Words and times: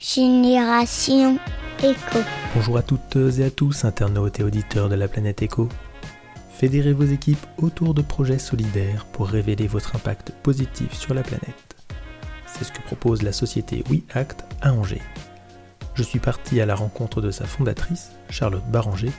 Génération 0.00 1.40
Éco. 1.82 2.20
Bonjour 2.54 2.78
à 2.78 2.82
toutes 2.82 3.16
et 3.16 3.42
à 3.42 3.50
tous, 3.50 3.84
internautes 3.84 4.38
et 4.38 4.44
auditeurs 4.44 4.88
de 4.88 4.94
la 4.94 5.08
planète 5.08 5.42
Éco. 5.42 5.68
Fédérez 6.52 6.92
vos 6.92 7.04
équipes 7.04 7.44
autour 7.60 7.94
de 7.94 8.02
projets 8.02 8.38
solidaires 8.38 9.06
pour 9.06 9.26
révéler 9.26 9.66
votre 9.66 9.96
impact 9.96 10.30
positif 10.44 10.92
sur 10.92 11.14
la 11.14 11.24
planète. 11.24 11.74
C'est 12.46 12.62
ce 12.62 12.70
que 12.70 12.80
propose 12.82 13.22
la 13.22 13.32
société 13.32 13.82
WeAct 13.90 14.44
à 14.62 14.72
Angers. 14.72 15.02
Je 15.94 16.04
suis 16.04 16.20
parti 16.20 16.60
à 16.60 16.66
la 16.66 16.76
rencontre 16.76 17.20
de 17.20 17.32
sa 17.32 17.46
fondatrice, 17.46 18.12
Charlotte 18.30 18.70
Baranger, 18.70 19.10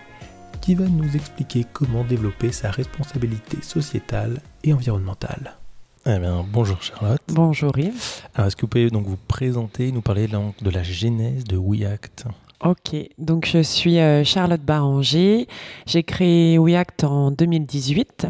qui 0.62 0.76
va 0.76 0.86
nous 0.86 1.14
expliquer 1.14 1.66
comment 1.74 2.06
développer 2.06 2.54
sa 2.54 2.72
responsabilité 2.72 3.62
sociétale 3.62 4.40
et 4.64 4.72
environnementale. 4.72 5.59
Eh 6.06 6.18
bien, 6.18 6.46
bonjour 6.50 6.82
Charlotte. 6.82 7.22
Bonjour 7.28 7.78
Yves. 7.78 8.24
Alors, 8.34 8.48
est-ce 8.48 8.56
que 8.56 8.62
vous 8.62 8.68
pouvez 8.68 8.90
donc 8.90 9.06
vous 9.06 9.18
présenter, 9.28 9.92
nous 9.92 10.02
parler 10.02 10.28
de 10.28 10.70
la 10.70 10.82
genèse 10.82 11.44
de 11.44 11.58
WeAct? 11.58 12.26
Ok, 12.64 12.96
donc 13.18 13.46
je 13.46 13.62
suis 13.62 14.00
euh, 14.00 14.24
Charlotte 14.24 14.62
Baranger. 14.62 15.48
J'ai 15.86 16.04
créé 16.04 16.58
WeAct 16.58 17.04
en 17.04 17.32
2018. 17.32 18.28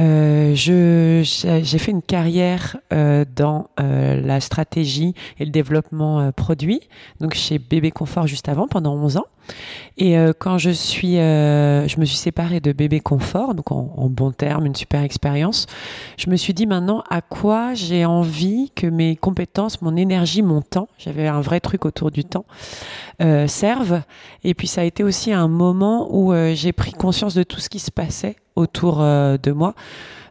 Euh, 0.00 0.54
j'ai 0.54 1.78
fait 1.78 1.90
une 1.90 2.02
carrière 2.02 2.76
euh, 2.92 3.24
dans 3.34 3.68
la 3.78 4.40
stratégie 4.40 5.14
et 5.38 5.44
le 5.44 5.50
développement 5.50 6.32
produit, 6.32 6.80
donc 7.20 7.34
chez 7.34 7.58
Bébé 7.58 7.90
Confort 7.90 8.26
juste 8.26 8.48
avant, 8.48 8.68
pendant 8.68 8.94
11 8.94 9.18
ans. 9.18 9.26
Et 9.96 10.16
euh, 10.16 10.32
quand 10.38 10.58
je 10.58 10.70
suis, 10.70 11.18
euh, 11.18 11.88
je 11.88 11.98
me 11.98 12.04
suis 12.04 12.16
séparée 12.16 12.60
de 12.60 12.72
bébé 12.72 13.00
confort, 13.00 13.54
donc 13.54 13.72
en, 13.72 14.08
bon 14.08 14.30
terme, 14.30 14.66
une 14.66 14.74
super 14.74 15.02
expérience. 15.02 15.66
Je 16.16 16.30
me 16.30 16.36
suis 16.36 16.54
dit 16.54 16.66
maintenant 16.66 17.02
à 17.10 17.20
quoi 17.20 17.74
j'ai 17.74 18.04
envie 18.04 18.70
que 18.74 18.86
mes 18.86 19.16
compétences, 19.16 19.82
mon 19.82 19.96
énergie, 19.96 20.42
mon 20.42 20.62
temps, 20.62 20.88
j'avais 20.98 21.26
un 21.26 21.40
vrai 21.40 21.60
truc 21.60 21.84
autour 21.84 22.10
du 22.10 22.24
temps, 22.24 22.44
euh, 23.20 23.46
servent. 23.46 24.02
Et 24.44 24.54
puis 24.54 24.66
ça 24.66 24.82
a 24.82 24.84
été 24.84 25.02
aussi 25.02 25.32
un 25.32 25.48
moment 25.48 26.08
où 26.10 26.32
j'ai 26.54 26.72
pris 26.72 26.92
conscience 26.92 27.34
de 27.34 27.42
tout 27.42 27.60
ce 27.60 27.68
qui 27.68 27.78
se 27.78 27.90
passait 27.90 28.36
autour 28.58 28.98
de 28.98 29.52
moi. 29.52 29.74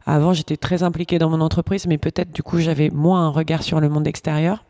Avant, 0.06 0.33
j'étais 0.33 0.58
très 0.58 0.83
impliquée 0.83 1.20
dans 1.20 1.30
mon 1.30 1.42
entreprise, 1.42 1.86
mais 1.88 1.97
peut-être 1.97 2.31
du 2.31 2.44
coup, 2.44 2.59
j'avais 2.59 2.89
moins 2.89 3.25
un 3.25 3.30
regard 3.30 3.64
sur 3.64 3.80
le 3.80 3.89
monde 3.89 4.08
extérieur. 4.08 4.64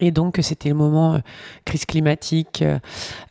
Et 0.00 0.10
donc 0.10 0.38
c'était 0.40 0.70
le 0.70 0.74
moment 0.74 1.14
euh, 1.14 1.18
crise 1.64 1.84
climatique, 1.84 2.62
euh, 2.62 2.78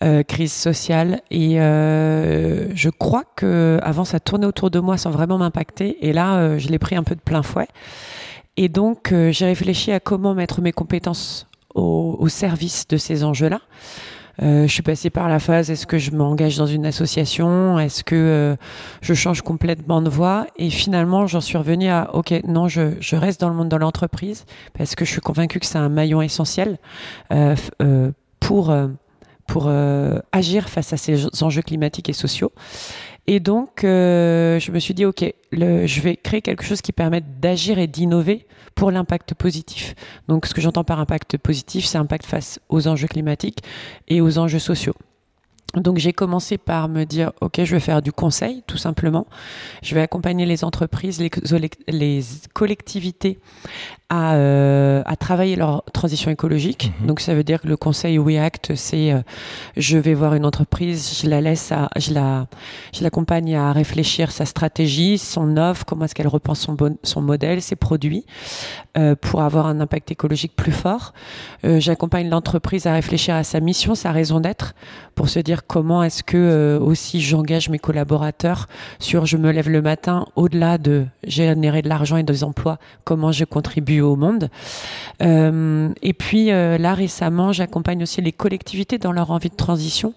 euh, 0.03 0.23
crise 0.23 0.53
sociale, 0.53 1.21
et 1.31 1.55
je 1.55 2.89
crois 2.89 3.23
que 3.35 3.79
avant 3.81 4.05
ça 4.05 4.19
tournait 4.19 4.45
autour 4.45 4.69
de 4.69 4.79
moi 4.79 4.97
sans 4.97 5.11
vraiment 5.11 5.37
m'impacter, 5.37 5.97
et 6.07 6.13
là 6.13 6.57
je 6.57 6.67
l'ai 6.67 6.79
pris 6.79 6.95
un 6.95 7.03
peu 7.03 7.15
de 7.15 7.21
plein 7.21 7.43
fouet. 7.43 7.67
Et 8.55 8.69
donc 8.69 9.13
j'ai 9.31 9.45
réfléchi 9.45 9.91
à 9.91 9.99
comment 9.99 10.35
mettre 10.35 10.61
mes 10.61 10.71
compétences 10.71 11.47
au 11.73 12.27
service 12.29 12.87
de 12.87 12.97
ces 12.97 13.23
enjeux-là. 13.23 13.59
Euh, 14.41 14.65
je 14.67 14.73
suis 14.73 14.81
passée 14.81 15.09
par 15.09 15.29
la 15.29 15.39
phase 15.39 15.69
est-ce 15.69 15.85
que 15.85 15.97
je 15.97 16.11
m'engage 16.11 16.57
dans 16.57 16.65
une 16.65 16.85
association? 16.85 17.77
Est-ce 17.77 18.03
que 18.03 18.15
euh, 18.15 18.55
je 19.01 19.13
change 19.13 19.41
complètement 19.41 20.01
de 20.01 20.09
voie? 20.09 20.47
Et 20.57 20.69
finalement, 20.69 21.27
j'en 21.27 21.41
suis 21.41 21.57
revenue 21.57 21.89
à 21.89 22.13
ok, 22.15 22.33
non, 22.47 22.67
je, 22.67 23.15
reste 23.15 23.41
dans 23.41 23.49
le 23.49 23.55
monde 23.55 23.69
de 23.69 23.75
l'entreprise 23.75 24.45
parce 24.75 24.95
que 24.95 25.05
je 25.05 25.11
suis 25.11 25.21
convaincue 25.21 25.59
que 25.59 25.65
c'est 25.65 25.77
un 25.77 25.89
maillon 25.89 26.21
essentiel 26.21 26.79
euh, 27.31 27.55
pour 28.39 28.73
pour 29.45 29.69
agir 30.31 30.69
face 30.69 30.93
à 30.93 30.97
ces 30.97 31.43
enjeux 31.43 31.61
climatiques 31.61 32.09
et 32.09 32.13
sociaux. 32.13 32.51
Et 33.27 33.39
donc, 33.39 33.81
je 33.83 34.71
me 34.71 34.79
suis 34.79 34.93
dit, 34.93 35.05
OK, 35.05 35.23
je 35.51 36.01
vais 36.01 36.15
créer 36.15 36.41
quelque 36.41 36.63
chose 36.63 36.81
qui 36.81 36.91
permette 36.91 37.39
d'agir 37.39 37.77
et 37.77 37.87
d'innover 37.87 38.47
pour 38.75 38.91
l'impact 38.91 39.33
positif. 39.33 39.95
Donc, 40.27 40.45
ce 40.45 40.53
que 40.53 40.61
j'entends 40.61 40.83
par 40.83 40.99
impact 40.99 41.37
positif, 41.37 41.85
c'est 41.85 41.97
impact 41.97 42.25
face 42.25 42.59
aux 42.69 42.87
enjeux 42.87 43.07
climatiques 43.07 43.59
et 44.07 44.21
aux 44.21 44.37
enjeux 44.37 44.59
sociaux. 44.59 44.95
Donc 45.75 45.97
j'ai 45.97 46.13
commencé 46.13 46.57
par 46.57 46.87
me 46.87 47.03
dire, 47.03 47.31
OK, 47.41 47.59
je 47.63 47.71
vais 47.75 47.79
faire 47.79 48.01
du 48.01 48.11
conseil, 48.11 48.63
tout 48.67 48.77
simplement. 48.77 49.25
Je 49.81 49.95
vais 49.95 50.01
accompagner 50.01 50.45
les 50.45 50.63
entreprises, 50.63 51.19
les, 51.19 51.31
les 51.87 52.21
collectivités 52.53 53.39
à, 54.09 54.35
euh, 54.35 55.01
à, 55.07 55.15
travailler 55.15 55.55
leur 55.55 55.83
transition 55.91 56.29
écologique. 56.29 56.91
Mhm. 56.99 57.07
Donc 57.07 57.19
ça 57.19 57.33
veut 57.33 57.43
dire 57.43 57.59
que 57.61 57.67
le 57.67 57.77
conseil 57.77 58.19
WeAct, 58.19 58.75
c'est 58.75 59.11
euh, 59.11 59.21
je 59.75 59.97
vais 59.97 60.13
voir 60.13 60.35
une 60.35 60.45
entreprise, 60.45 61.19
je 61.19 61.27
la 61.27 61.41
laisse, 61.41 61.71
à, 61.71 61.89
je 61.97 62.13
la, 62.13 62.45
je 62.93 63.03
l'accompagne 63.03 63.55
à 63.55 63.71
réfléchir 63.71 64.31
sa 64.31 64.45
stratégie, 64.45 65.17
son 65.17 65.57
offre, 65.57 65.85
comment 65.85 66.05
est-ce 66.05 66.13
qu'elle 66.13 66.27
repense 66.27 66.59
son, 66.59 66.73
bon, 66.73 66.97
son 67.01 67.21
modèle, 67.21 67.63
ses 67.63 67.75
produits, 67.75 68.25
euh, 68.95 69.15
pour 69.15 69.41
avoir 69.41 69.65
un 69.65 69.79
impact 69.79 70.11
écologique 70.11 70.55
plus 70.55 70.71
fort. 70.71 71.13
J'accompagne 71.63 72.29
l'entreprise 72.29 72.87
à 72.87 72.93
réfléchir 72.93 73.35
à 73.35 73.43
sa 73.43 73.59
mission, 73.59 73.95
sa 73.95 74.11
raison 74.11 74.39
d'être, 74.39 74.75
pour 75.15 75.29
se 75.29 75.39
dire 75.39 75.62
comment 75.67 76.03
est-ce 76.03 76.23
que 76.23 76.37
euh, 76.37 76.79
aussi 76.79 77.21
j'engage 77.21 77.69
mes 77.69 77.79
collaborateurs 77.79 78.67
sur 78.99 79.25
je 79.25 79.37
me 79.37 79.51
lève 79.51 79.69
le 79.69 79.81
matin, 79.81 80.25
au-delà 80.35 80.77
de 80.77 81.05
générer 81.25 81.81
de 81.81 81.89
l'argent 81.89 82.17
et 82.17 82.23
des 82.23 82.43
emplois, 82.43 82.77
comment 83.03 83.31
je 83.31 83.45
contribue 83.45 84.01
au 84.01 84.15
monde. 84.15 84.49
Euh, 85.21 85.89
et 86.01 86.13
puis 86.13 86.51
euh, 86.51 86.77
là 86.77 86.93
récemment, 86.93 87.51
j'accompagne 87.51 88.03
aussi 88.03 88.21
les 88.21 88.31
collectivités 88.31 88.97
dans 88.97 89.11
leur 89.11 89.31
envie 89.31 89.49
de 89.49 89.55
transition. 89.55 90.13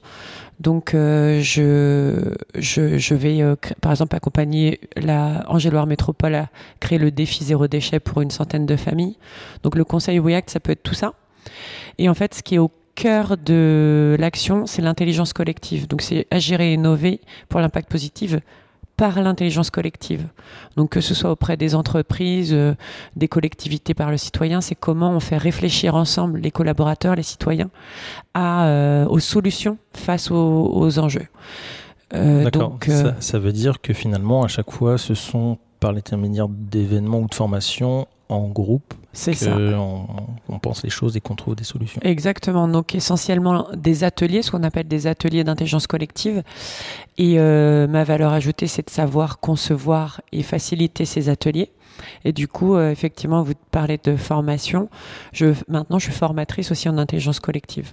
Donc 0.59 0.93
je, 0.95 2.33
je, 2.55 2.97
je, 2.97 3.15
vais 3.15 3.43
par 3.83 3.93
exemple 3.93 4.17
accompagner 4.17 4.81
la 4.97 5.45
Angéloire 5.49 5.87
Métropole 5.87 6.35
à 6.35 6.49
créer 6.81 6.97
le 6.97 7.11
défi 7.11 7.45
zéro 7.45 7.67
déchet 7.67 8.01
pour 8.01 8.23
une 8.23 8.31
centaine 8.31 8.65
de 8.65 8.77
familles. 8.77 9.19
Donc 9.65 9.75
le 9.75 9.85
conseil 9.85 10.19
WeAct, 10.19 10.49
ça 10.49 10.59
peut 10.59 10.73
être 10.73 10.83
tout 10.83 10.95
ça. 10.95 11.13
Et 11.99 12.09
en 12.09 12.15
fait, 12.15 12.33
ce 12.33 12.43
qui 12.43 12.55
est 12.55 12.59
au 12.59 12.71
cœur 12.97 13.37
de 13.37 14.17
l'action, 14.19 14.67
c'est 14.67 14.83
l'intelligence 14.83 15.33
collective. 15.33 15.87
Donc 15.87 16.03
c'est 16.03 16.27
agir 16.33 16.61
et 16.61 16.75
innover 16.75 17.21
pour 17.49 17.61
l'impact 17.61 17.89
positif 17.89 18.37
par 18.97 19.21
l'intelligence 19.21 19.71
collective. 19.71 20.27
Donc 20.77 20.91
que 20.91 21.01
ce 21.01 21.15
soit 21.15 21.31
auprès 21.31 21.57
des 21.57 21.75
entreprises, 21.75 22.53
euh, 22.53 22.75
des 23.15 23.29
collectivités, 23.29 23.95
par 23.95 24.11
le 24.11 24.17
citoyen, 24.17 24.61
c'est 24.61 24.75
comment 24.75 25.11
on 25.11 25.21
fait 25.21 25.37
réfléchir 25.37 25.95
ensemble 25.95 26.41
les 26.41 26.51
collaborateurs, 26.51 27.15
les 27.15 27.23
citoyens, 27.23 27.71
à, 28.35 28.67
euh, 28.67 29.07
aux 29.07 29.19
solutions 29.19 29.77
face 29.93 30.31
aux, 30.31 30.99
enjeux. 30.99 31.27
Euh, 32.15 32.45
D'accord. 32.45 32.79
Ça, 32.87 33.17
ça, 33.21 33.39
veut 33.39 33.53
dire 33.53 33.81
que 33.81 33.93
finalement, 33.93 34.45
à 34.45 34.49
chaque 34.49 34.71
fois, 34.71 34.97
ce 34.97 35.15
sont 35.15 35.59
par 35.79 35.93
l'intermédiaire 35.93 36.49
d'événements 36.49 37.21
ou 37.21 37.29
de 37.29 37.35
formations 37.35 38.07
en 38.29 38.49
groupe 38.49 38.95
c'est 39.17 39.33
ça. 39.33 39.57
On, 39.57 40.59
pense 40.59 40.83
les 40.83 40.91
choses 40.91 41.17
et 41.17 41.21
qu'on 41.21 41.35
trouve 41.35 41.57
des 41.57 41.65
solutions. 41.65 42.01
Exactement. 42.05 42.69
Donc 42.69 42.95
essentiellement 42.95 43.69
des 43.75 44.05
ateliers, 44.05 44.43
ce 44.43 44.51
qu'on 44.51 44.63
appelle 44.63 44.89
des 44.89 45.07
ateliers 45.07 45.43
d'intelligence 45.43 45.87
collective. 45.87 46.43
Et 47.17 47.39
euh, 47.39 47.87
ma 47.87 48.05
valeur 48.05 48.33
ajoutée, 48.33 48.67
c'est 48.67 48.85
de 48.87 48.91
savoir 48.91 49.41
concevoir 49.41 50.21
et 50.33 50.43
faciliter 50.43 51.07
ces 51.07 51.31
ateliers. 51.31 51.71
Et 52.27 52.33
du 52.33 52.47
coup, 52.47 52.77
euh, 52.77 52.91
effectivement, 52.91 53.43
vous 53.43 53.55
parlez 53.71 53.99
de 54.03 54.17
formation. 54.17 54.91
Je, 55.33 55.55
maintenant, 55.67 55.99
je 55.99 56.05
suis 56.05 56.15
formatrice 56.15 56.71
aussi 56.71 56.89
en 56.89 56.99
intelligence 56.99 57.41
collective. 57.41 57.93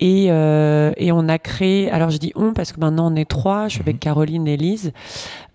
Et, 0.00 0.28
euh, 0.30 0.92
et 0.96 1.12
on 1.12 1.28
a 1.28 1.38
créé, 1.38 1.90
alors 1.90 2.08
je 2.08 2.16
dis 2.16 2.32
on 2.34 2.54
parce 2.54 2.72
que 2.72 2.80
maintenant 2.80 3.12
on 3.12 3.16
est 3.16 3.28
trois, 3.28 3.68
je 3.68 3.74
suis 3.74 3.82
avec 3.82 3.96
mhm. 3.96 4.00
Caroline 4.00 4.48
et 4.48 4.56
Lise. 4.56 4.92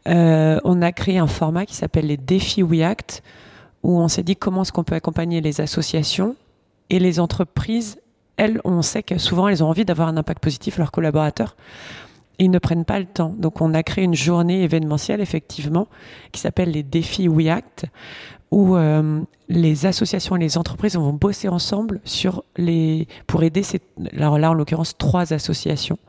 on 0.06 0.82
a 0.84 0.92
créé 0.92 1.18
un 1.18 1.26
format 1.26 1.66
qui 1.66 1.74
s'appelle 1.74 2.06
les 2.06 2.18
défis 2.18 2.62
WeAct 2.62 3.24
où 3.86 4.00
on 4.00 4.08
s'est 4.08 4.24
dit 4.24 4.36
comment 4.36 4.64
est-ce 4.64 4.72
qu'on 4.72 4.84
peut 4.84 4.96
accompagner 4.96 5.42
les 5.42 5.62
associations 5.62 6.36
et 6.90 6.98
les 6.98 7.20
entreprises. 7.20 8.00
Elles, 8.36 8.60
on 8.66 8.82
sait 8.82 9.04
que 9.04 9.20
souvent, 9.20 9.48
elles 9.48 9.64
ont 9.64 9.70
envie 9.70 9.86
d'avoir 9.86 10.08
un 10.08 10.18
impact 10.18 10.42
positif 10.42 10.80
leurs 10.80 10.92
collaborateurs. 10.92 11.56
Ils 12.40 12.50
ne 12.50 12.58
prennent 12.58 12.84
pas 12.84 13.00
le 13.00 13.06
temps. 13.06 13.34
Donc, 13.38 13.62
on 13.62 13.76
a 13.76 13.84
créé 13.84 14.04
une 14.04 14.16
journée 14.16 14.64
événementielle, 14.64 15.22
effectivement, 15.22 15.88
qui 16.32 16.42
s'appelle 16.42 16.72
les 16.72 16.82
défis 16.82 17.28
WeAct, 17.28 17.86
où 18.56 18.78
euh, 18.78 19.20
les 19.50 19.86
associations 19.86 20.38
et 20.38 20.40
les 20.40 20.58
entreprises 20.58 20.96
vont 20.96 21.12
bosser 21.12 21.50
ensemble 21.50 22.00
sur 22.06 22.46
les 22.56 23.06
pour 23.28 23.44
aider 23.44 23.64
ces 23.64 23.82
alors 24.16 24.40
là 24.40 24.50
en 24.50 24.54
l'occurrence 24.54 24.98
trois 24.98 25.34
associations 25.34 26.00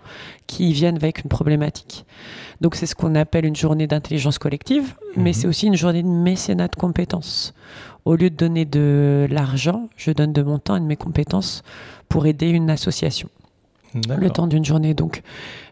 qui 0.46 0.72
viennent 0.72 0.94
avec 0.94 1.24
une 1.24 1.28
problématique. 1.28 2.06
Donc 2.60 2.76
c'est 2.76 2.86
ce 2.86 2.94
qu'on 2.94 3.16
appelle 3.16 3.46
une 3.46 3.56
journée 3.56 3.88
d'intelligence 3.88 4.38
collective, 4.38 4.94
mais 5.16 5.30
mhm. 5.30 5.32
c'est 5.32 5.48
aussi 5.48 5.66
une 5.66 5.74
journée 5.74 6.04
de 6.04 6.08
mécénat 6.08 6.68
de 6.68 6.76
compétences. 6.76 7.52
Au 8.04 8.14
lieu 8.14 8.30
de 8.30 8.36
donner 8.36 8.64
de 8.64 9.26
l'argent, 9.28 9.88
je 9.96 10.12
donne 10.12 10.32
de 10.32 10.42
mon 10.42 10.60
temps 10.60 10.76
et 10.76 10.80
de 10.80 10.86
mes 10.86 10.96
compétences 10.96 11.64
pour 12.08 12.26
aider 12.26 12.48
une 12.48 12.70
association. 12.70 13.28
Le 13.94 14.28
temps 14.28 14.46
d'une 14.46 14.64
journée. 14.64 14.92
Donc, 14.92 15.22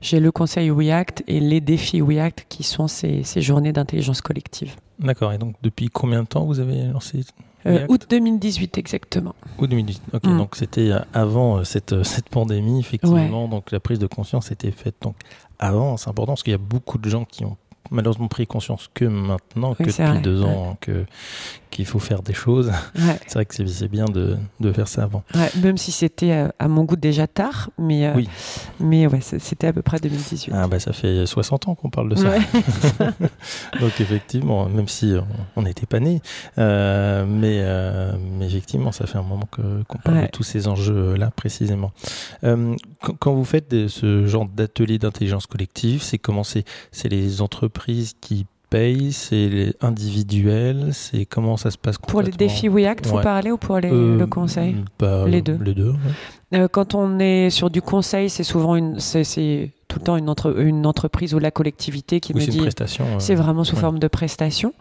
j'ai 0.00 0.19
le 0.19 0.32
conseil 0.32 0.70
WeAct 0.70 1.25
et 1.27 1.41
les 1.41 1.61
défis 1.61 2.00
WeAct 2.00 2.47
qui 2.49 2.62
sont 2.62 2.88
ces, 2.88 3.23
ces 3.23 3.43
journées 3.43 3.75
d'intelligence 3.75 4.23
collective. 4.23 4.75
D'accord. 4.99 5.32
Et 5.32 5.38
donc, 5.38 5.55
depuis 5.62 5.88
combien 5.88 6.23
de 6.23 6.29
temps 6.29 6.44
vous 6.44 6.61
avez 6.61 6.85
lancé 6.85 7.25
euh, 7.67 7.87
août 7.88 8.06
2018 8.11 8.76
exactement. 8.76 9.35
Août 9.58 9.70
2018. 9.70 10.02
Ok, 10.12 10.25
mm. 10.25 10.37
donc 10.37 10.56
c'était 10.56 10.91
avant 11.14 11.58
euh, 11.58 11.64
cette, 11.64 11.94
euh, 11.94 12.05
cette 12.05 12.29
pandémie 12.29 12.79
effectivement. 12.79 13.49
Donc 13.49 13.70
la 13.70 13.81
prise 13.81 13.99
de 13.99 14.06
conscience 14.06 14.50
était 14.50 14.70
faite 14.70 14.96
donc 15.00 15.17
avant. 15.58 15.96
C'est 15.96 16.11
important 16.11 16.32
parce 16.32 16.43
qu'il 16.43 16.50
y 16.50 16.55
a 16.55 16.58
beaucoup 16.58 16.99
de 16.99 17.08
gens 17.08 17.25
qui 17.25 17.44
ont 17.44 17.56
malheureusement 17.91 18.29
pris 18.29 18.47
conscience 18.47 18.89
que 18.95 19.05
maintenant, 19.05 19.75
que 19.75 19.85
depuis 19.85 20.23
deux 20.23 20.43
ans, 20.43 20.77
que 20.81 21.05
qu'il 21.75 21.87
faut 21.87 21.99
faire 21.99 22.23
des 22.23 22.35
choses. 22.35 22.71
C'est 23.27 23.35
vrai 23.35 23.45
que 23.45 23.67
c'est 23.67 23.89
bien 23.89 24.05
de, 24.05 24.37
de, 24.61 24.73
faire 24.73 24.87
ça 24.87 25.03
avant. 25.03 25.25
même 25.61 25.77
si 25.77 25.91
c'était 25.91 26.31
euh, 26.31 26.49
à 26.61 26.69
mon 26.69 26.85
goût 26.85 26.95
déjà 26.95 27.27
tard, 27.27 27.71
mais, 27.79 28.07
euh, 28.07 28.23
mais 28.79 29.09
ouais, 29.09 29.21
c'était 29.21 29.67
à 29.67 29.73
peu 29.73 29.83
près 29.83 29.99
2018. 29.99 30.55
Ah 30.55 30.69
bah 30.69 30.79
ça 30.79 30.93
fait 30.93 31.27
60 31.27 31.67
ans 31.67 31.75
qu'on 31.75 31.91
parle 31.91 32.11
de 32.11 32.15
ça. 32.15 32.35
Donc 33.81 34.01
effectivement, 34.01 34.69
même 34.69 34.87
si 34.87 35.15
on 35.57 35.63
n'était 35.63 35.87
pas 35.87 35.99
euh, 36.59 37.27
mais, 37.27 38.19
mais 38.39 38.47
effectivement, 38.47 38.93
ça 38.93 39.09
fait 39.09 39.19
un 39.19 39.23
moment 39.23 39.49
qu'on 39.51 39.99
parle 39.99 40.23
de 40.23 40.27
tous 40.29 40.45
ces 40.45 40.69
enjeux-là 40.69 41.33
précisément. 41.35 41.91
quand 42.41 43.35
vous 43.35 43.45
faites 43.45 43.89
ce 43.89 44.27
genre 44.27 44.47
d'atelier 44.47 44.99
d'intelligence 44.99 45.47
collective, 45.49 46.03
c'est 46.03 46.19
comment 46.19 46.45
c'est 46.45 46.65
les 47.05 47.43
entreprises 47.43 47.74
qui 48.21 48.47
c'est 49.11 49.75
individuel, 49.81 50.88
c'est 50.93 51.26
comment 51.26 51.56
ça 51.56 51.71
se 51.71 51.79
passe 51.79 51.97
Pour 51.99 52.23
les 52.23 52.32
défis 52.32 52.69
WeAct, 52.69 53.06
vous 53.06 53.21
parlez 53.21 53.50
ou 53.50 53.56
pour 53.56 53.79
les, 53.79 53.91
euh, 53.91 54.19
le 54.19 54.26
conseil? 54.26 54.76
bah, 54.99 55.25
Les 55.26 55.43
deux. 55.43 55.59
Les 55.62 55.75
deux 55.75 55.94
euh, 56.55 56.69
quand 56.69 56.94
on 56.94 57.19
est 57.19 57.50
sur 57.50 57.69
du 57.71 57.82
conseil, 57.82 58.31
c'est 58.31 58.44
souvent 58.44 58.76
une, 58.76 59.00
c'est 59.00 59.73
tout 59.88 59.99
le 59.99 60.05
temps 60.05 60.17
une, 60.17 60.29
entre, 60.29 60.61
une 60.61 60.87
entreprise 60.87 61.35
ou 61.35 61.38
la 61.38 61.50
collectivité 61.50 62.21
qui 62.21 62.35
me 62.35 62.41
dit. 62.41 62.61
C'est 63.19 63.35
vraiment 63.35 63.65
sous 63.65 63.77
forme 63.77 63.99
de 63.99 64.09
prestation. 64.09 64.73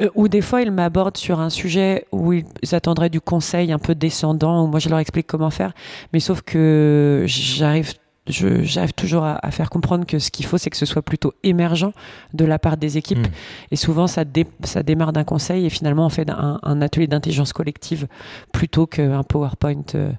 Euh, 0.00 0.08
ou 0.14 0.28
des 0.28 0.40
fois, 0.40 0.62
ils 0.62 0.70
m'abordent 0.70 1.16
sur 1.16 1.40
un 1.40 1.50
sujet 1.50 2.06
où 2.12 2.32
ils 2.32 2.44
attendraient 2.72 3.10
du 3.10 3.20
conseil 3.20 3.72
un 3.72 3.78
peu 3.78 3.94
descendant, 3.94 4.64
où 4.64 4.66
moi 4.68 4.78
je 4.78 4.88
leur 4.88 4.98
explique 4.98 5.26
comment 5.26 5.50
faire. 5.50 5.72
Mais 6.12 6.20
sauf 6.20 6.42
que 6.42 7.24
j'arrive 7.26 7.94
j'arrive 8.26 8.92
toujours 8.92 9.24
à, 9.24 9.50
faire 9.50 9.70
comprendre 9.70 10.06
que 10.06 10.18
ce 10.18 10.30
qu'il 10.30 10.46
faut, 10.46 10.58
c'est 10.58 10.70
que 10.70 10.76
ce 10.76 10.86
soit 10.86 11.02
plutôt 11.02 11.34
émergent 11.42 11.92
de 12.34 12.44
la 12.44 12.58
part 12.58 12.76
des 12.76 12.98
équipes. 12.98 13.26
Hmm. 13.26 13.32
Et 13.70 13.76
souvent, 13.76 14.06
ça, 14.06 14.24
ça 14.64 14.82
démarre 14.82 15.12
d'un 15.12 15.24
conseil 15.24 15.66
et 15.66 15.70
finalement, 15.70 16.06
on 16.06 16.10
fait 16.10 16.28
un, 16.30 16.82
atelier 16.82 17.06
d'intelligence 17.06 17.52
collective 17.52 18.06
plutôt 18.52 18.86
qu'un 18.86 19.22
PowerPoint 19.22 19.82
euh, 19.94 20.12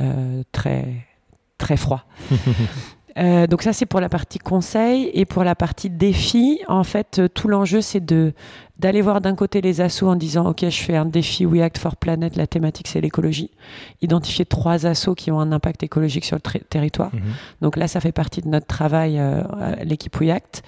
euh, 0.00 0.42
très, 0.52 1.06
très 1.58 1.76
froid. 1.76 2.04
Euh, 3.18 3.46
donc 3.46 3.62
ça 3.62 3.72
c'est 3.72 3.86
pour 3.86 4.00
la 4.00 4.08
partie 4.08 4.38
conseil 4.38 5.10
et 5.12 5.26
pour 5.26 5.44
la 5.44 5.54
partie 5.54 5.90
défi 5.90 6.60
en 6.66 6.82
fait 6.82 7.20
tout 7.34 7.46
l'enjeu 7.46 7.82
c'est 7.82 8.02
de 8.02 8.32
d'aller 8.78 9.02
voir 9.02 9.20
d'un 9.20 9.34
côté 9.34 9.60
les 9.60 9.82
assos 9.82 10.08
en 10.08 10.16
disant 10.16 10.48
ok 10.48 10.68
je 10.68 10.82
fais 10.82 10.96
un 10.96 11.04
défi 11.04 11.44
We 11.44 11.60
Act 11.60 11.76
for 11.76 11.96
Planet, 11.96 12.36
la 12.36 12.46
thématique 12.46 12.88
c'est 12.88 13.02
l'écologie, 13.02 13.50
identifier 14.00 14.46
trois 14.46 14.86
assos 14.86 15.14
qui 15.14 15.30
ont 15.30 15.40
un 15.40 15.52
impact 15.52 15.82
écologique 15.82 16.24
sur 16.24 16.36
le 16.36 16.60
territoire. 16.60 17.14
Mhm. 17.14 17.20
Donc 17.60 17.76
là 17.76 17.86
ça 17.86 18.00
fait 18.00 18.12
partie 18.12 18.40
de 18.40 18.48
notre 18.48 18.66
travail 18.66 19.18
euh, 19.18 19.42
l'équipe 19.84 20.18
We 20.18 20.30
Act. 20.30 20.62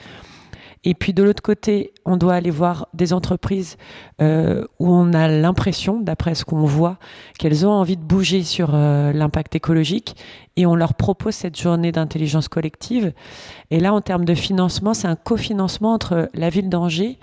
Et 0.85 0.95
puis 0.95 1.15
de 1.15 1.23
l'autre 1.23 1.43
côté, 1.43 1.93
on 2.05 2.17
doit 2.17 2.35
aller 2.35 2.51
voir 2.51 2.89
des 2.93 3.15
entreprises 3.15 3.79
euh, 4.21 4.67
où 4.79 4.93
on 4.93 5.15
a 5.15 5.29
l'impression, 5.29 5.99
d'après 5.99 6.35
ce 6.35 6.45
qu'on 6.45 6.65
voit, 6.65 6.99
qu'elles 7.39 7.67
ont 7.67 7.71
envie 7.71 7.97
de 7.97 8.03
bouger 8.03 8.43
sur 8.43 8.73
euh, 8.75 9.13
l'impact 9.13 9.57
écologique 9.57 10.15
et 10.57 10.67
on 10.67 10.75
leur 10.75 10.95
propose 10.95 11.35
cette 11.35 11.59
journée 11.59 11.91
d'intelligence 11.91 12.49
collective. 12.49 13.13
Et 13.71 13.81
là, 13.81 13.95
en 13.95 14.03
termes 14.03 14.27
de 14.27 14.35
financement, 14.35 14.93
c'est 14.93 15.09
un 15.09 15.17
cofinancement 15.17 15.95
entre 15.95 16.29
la 16.35 16.51
ville 16.51 16.69
d'Angers 16.69 17.19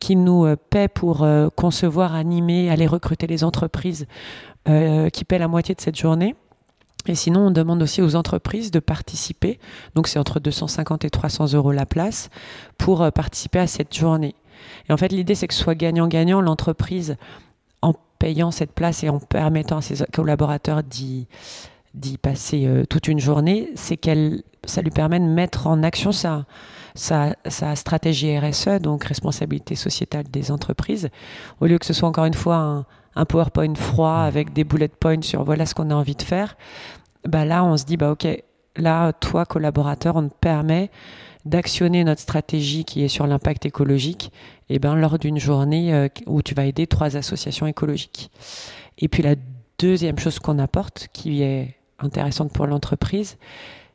qui 0.00 0.16
nous 0.16 0.46
euh, 0.46 0.56
paie 0.56 0.88
pour 0.88 1.26
concevoir, 1.54 2.14
animer, 2.14 2.70
aller 2.70 2.86
recruter 2.86 3.26
les 3.26 3.44
entreprises 3.44 4.06
qui 4.64 5.24
paient 5.24 5.38
la 5.38 5.48
moitié 5.48 5.74
de 5.74 5.80
cette 5.80 5.98
journée. 5.98 6.36
Et 7.06 7.14
sinon, 7.14 7.48
on 7.48 7.50
demande 7.50 7.82
aussi 7.82 8.00
aux 8.00 8.14
entreprises 8.14 8.70
de 8.70 8.78
participer. 8.78 9.58
Donc, 9.94 10.08
c'est 10.08 10.18
entre 10.18 10.40
250 10.40 11.04
et 11.04 11.10
300 11.10 11.54
euros 11.54 11.72
la 11.72 11.86
place 11.86 12.30
pour 12.78 13.10
participer 13.12 13.58
à 13.58 13.66
cette 13.66 13.94
journée. 13.94 14.34
Et 14.88 14.92
en 14.92 14.96
fait, 14.96 15.08
l'idée, 15.08 15.34
c'est 15.34 15.48
que 15.48 15.54
ce 15.54 15.62
soit 15.62 15.74
gagnant-gagnant. 15.74 16.40
L'entreprise, 16.40 17.16
en 17.80 17.94
payant 18.18 18.52
cette 18.52 18.72
place 18.72 19.02
et 19.02 19.08
en 19.08 19.18
permettant 19.18 19.78
à 19.78 19.82
ses 19.82 20.04
collaborateurs 20.12 20.82
d'y 20.84 21.26
passer 22.18 22.84
toute 22.88 23.08
une 23.08 23.18
journée, 23.18 23.70
c'est 23.74 23.96
qu'elle, 23.96 24.42
ça 24.64 24.80
lui 24.82 24.90
permet 24.90 25.18
de 25.18 25.24
mettre 25.24 25.66
en 25.66 25.82
action 25.82 26.12
sa, 26.12 26.44
stratégie 27.74 28.38
RSE, 28.38 28.80
donc 28.80 29.02
responsabilité 29.02 29.74
sociétale 29.74 30.24
des 30.30 30.52
entreprises, 30.52 31.08
au 31.60 31.66
lieu 31.66 31.78
que 31.78 31.86
ce 31.86 31.92
soit 31.92 32.08
encore 32.08 32.26
une 32.26 32.34
fois 32.34 32.56
un, 32.56 32.86
PowerPoint 33.14 33.74
froid 33.74 34.22
mmh. 34.22 34.26
avec 34.26 34.52
des 34.52 34.64
bullet 34.64 34.88
points 34.88 35.22
sur 35.22 35.44
voilà 35.44 35.66
ce 35.66 35.74
qu'on 35.74 35.90
a 35.90 35.94
envie 35.94 36.16
de 36.16 36.22
faire, 36.22 36.56
bah 37.26 37.44
là 37.44 37.64
on 37.64 37.76
se 37.76 37.84
dit 37.84 37.96
bah 37.96 38.10
ok, 38.10 38.26
là 38.76 39.12
toi 39.12 39.44
collaborateur, 39.46 40.16
on 40.16 40.28
te 40.28 40.34
permet 40.34 40.90
d'actionner 41.44 42.04
notre 42.04 42.20
stratégie 42.20 42.84
qui 42.84 43.02
est 43.02 43.08
sur 43.08 43.26
l'impact 43.26 43.66
écologique 43.66 44.32
et 44.68 44.78
ben 44.78 44.94
lors 44.94 45.18
d'une 45.18 45.38
journée 45.38 45.92
euh, 45.92 46.08
où 46.26 46.40
tu 46.42 46.54
vas 46.54 46.66
aider 46.66 46.86
trois 46.86 47.16
associations 47.16 47.66
écologiques. 47.66 48.30
Et 48.98 49.08
puis 49.08 49.22
la 49.22 49.34
deuxième 49.78 50.18
chose 50.18 50.38
qu'on 50.38 50.58
apporte 50.58 51.08
qui 51.12 51.42
est 51.42 51.76
intéressante 51.98 52.52
pour 52.52 52.66
l'entreprise, 52.66 53.36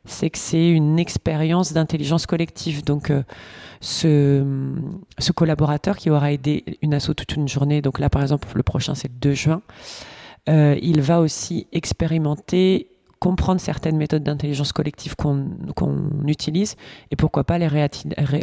c'est 0.04 0.30
que 0.30 0.38
c'est 0.38 0.68
une 0.68 0.98
expérience 0.98 1.72
d'intelligence 1.72 2.26
collective. 2.26 2.84
Donc, 2.84 3.10
euh, 3.10 3.22
ce, 3.80 5.32
collaborateur 5.32 5.96
qui 5.96 6.10
aura 6.10 6.32
aidé 6.32 6.64
une 6.82 6.94
asso 6.94 7.12
toute 7.16 7.34
une 7.34 7.48
journée, 7.48 7.82
donc 7.82 7.98
là, 7.98 8.08
par 8.08 8.22
exemple, 8.22 8.48
le 8.54 8.62
prochain, 8.62 8.94
c'est 8.94 9.08
le 9.08 9.18
2 9.18 9.32
juin, 9.32 9.62
euh, 10.48 10.78
il 10.80 11.00
va 11.00 11.20
aussi 11.20 11.66
expérimenter 11.72 12.88
comprendre 13.20 13.60
certaines 13.60 13.96
méthodes 13.96 14.22
d'intelligence 14.22 14.72
collective 14.72 15.16
qu'on 15.16 15.46
utilise 16.26 16.76
et 17.10 17.16
pourquoi 17.16 17.44
pas 17.44 17.58
les, 17.58 17.68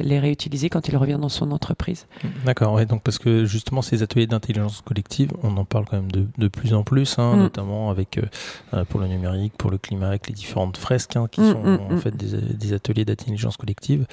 les, 0.04 0.19
réutiliser 0.19 0.69
quand 0.69 0.88
il 0.89 0.98
revient 0.98 1.18
dans 1.19 1.30
son 1.30 1.51
entreprise. 1.51 2.07
D'accord, 2.45 2.74
ouais, 2.74 2.86
donc 2.86 3.01
parce 3.01 3.18
que 3.18 3.45
justement 3.45 3.81
ces 3.81 4.04
ateliers 4.04 4.27
d'intelligence 4.27 4.81
collective, 4.81 5.31
on 5.44 5.56
en 5.57 5.66
parle 5.66 5.86
quand 5.86 5.98
même 5.98 6.12
de, 6.12 6.27
de 6.38 6.48
plus 6.50 6.74
en 6.74 6.83
plus, 6.83 7.18
hein, 7.19 7.36
mm. 7.36 7.39
notamment 7.39 7.89
avec 7.89 8.18
euh, 8.18 8.24
euh, 8.74 8.83
pour 8.83 9.00
le 9.00 9.07
numérique, 9.07 9.54
pour 9.57 9.72
le 9.72 9.77
climat, 9.77 10.07
avec 10.07 10.27
les 10.27 10.33
différentes 10.33 10.78
fresques 10.78 11.16
hein, 11.16 11.28
qui 11.31 11.42
mm, 11.42 11.51
sont 11.51 11.63
mm, 11.63 11.94
en 11.94 11.98
fait 11.98 12.16
des, 12.16 12.36
des 12.54 12.74
ateliers 12.74 13.06
d'intelligence 13.06 13.56
collective. 13.56 14.06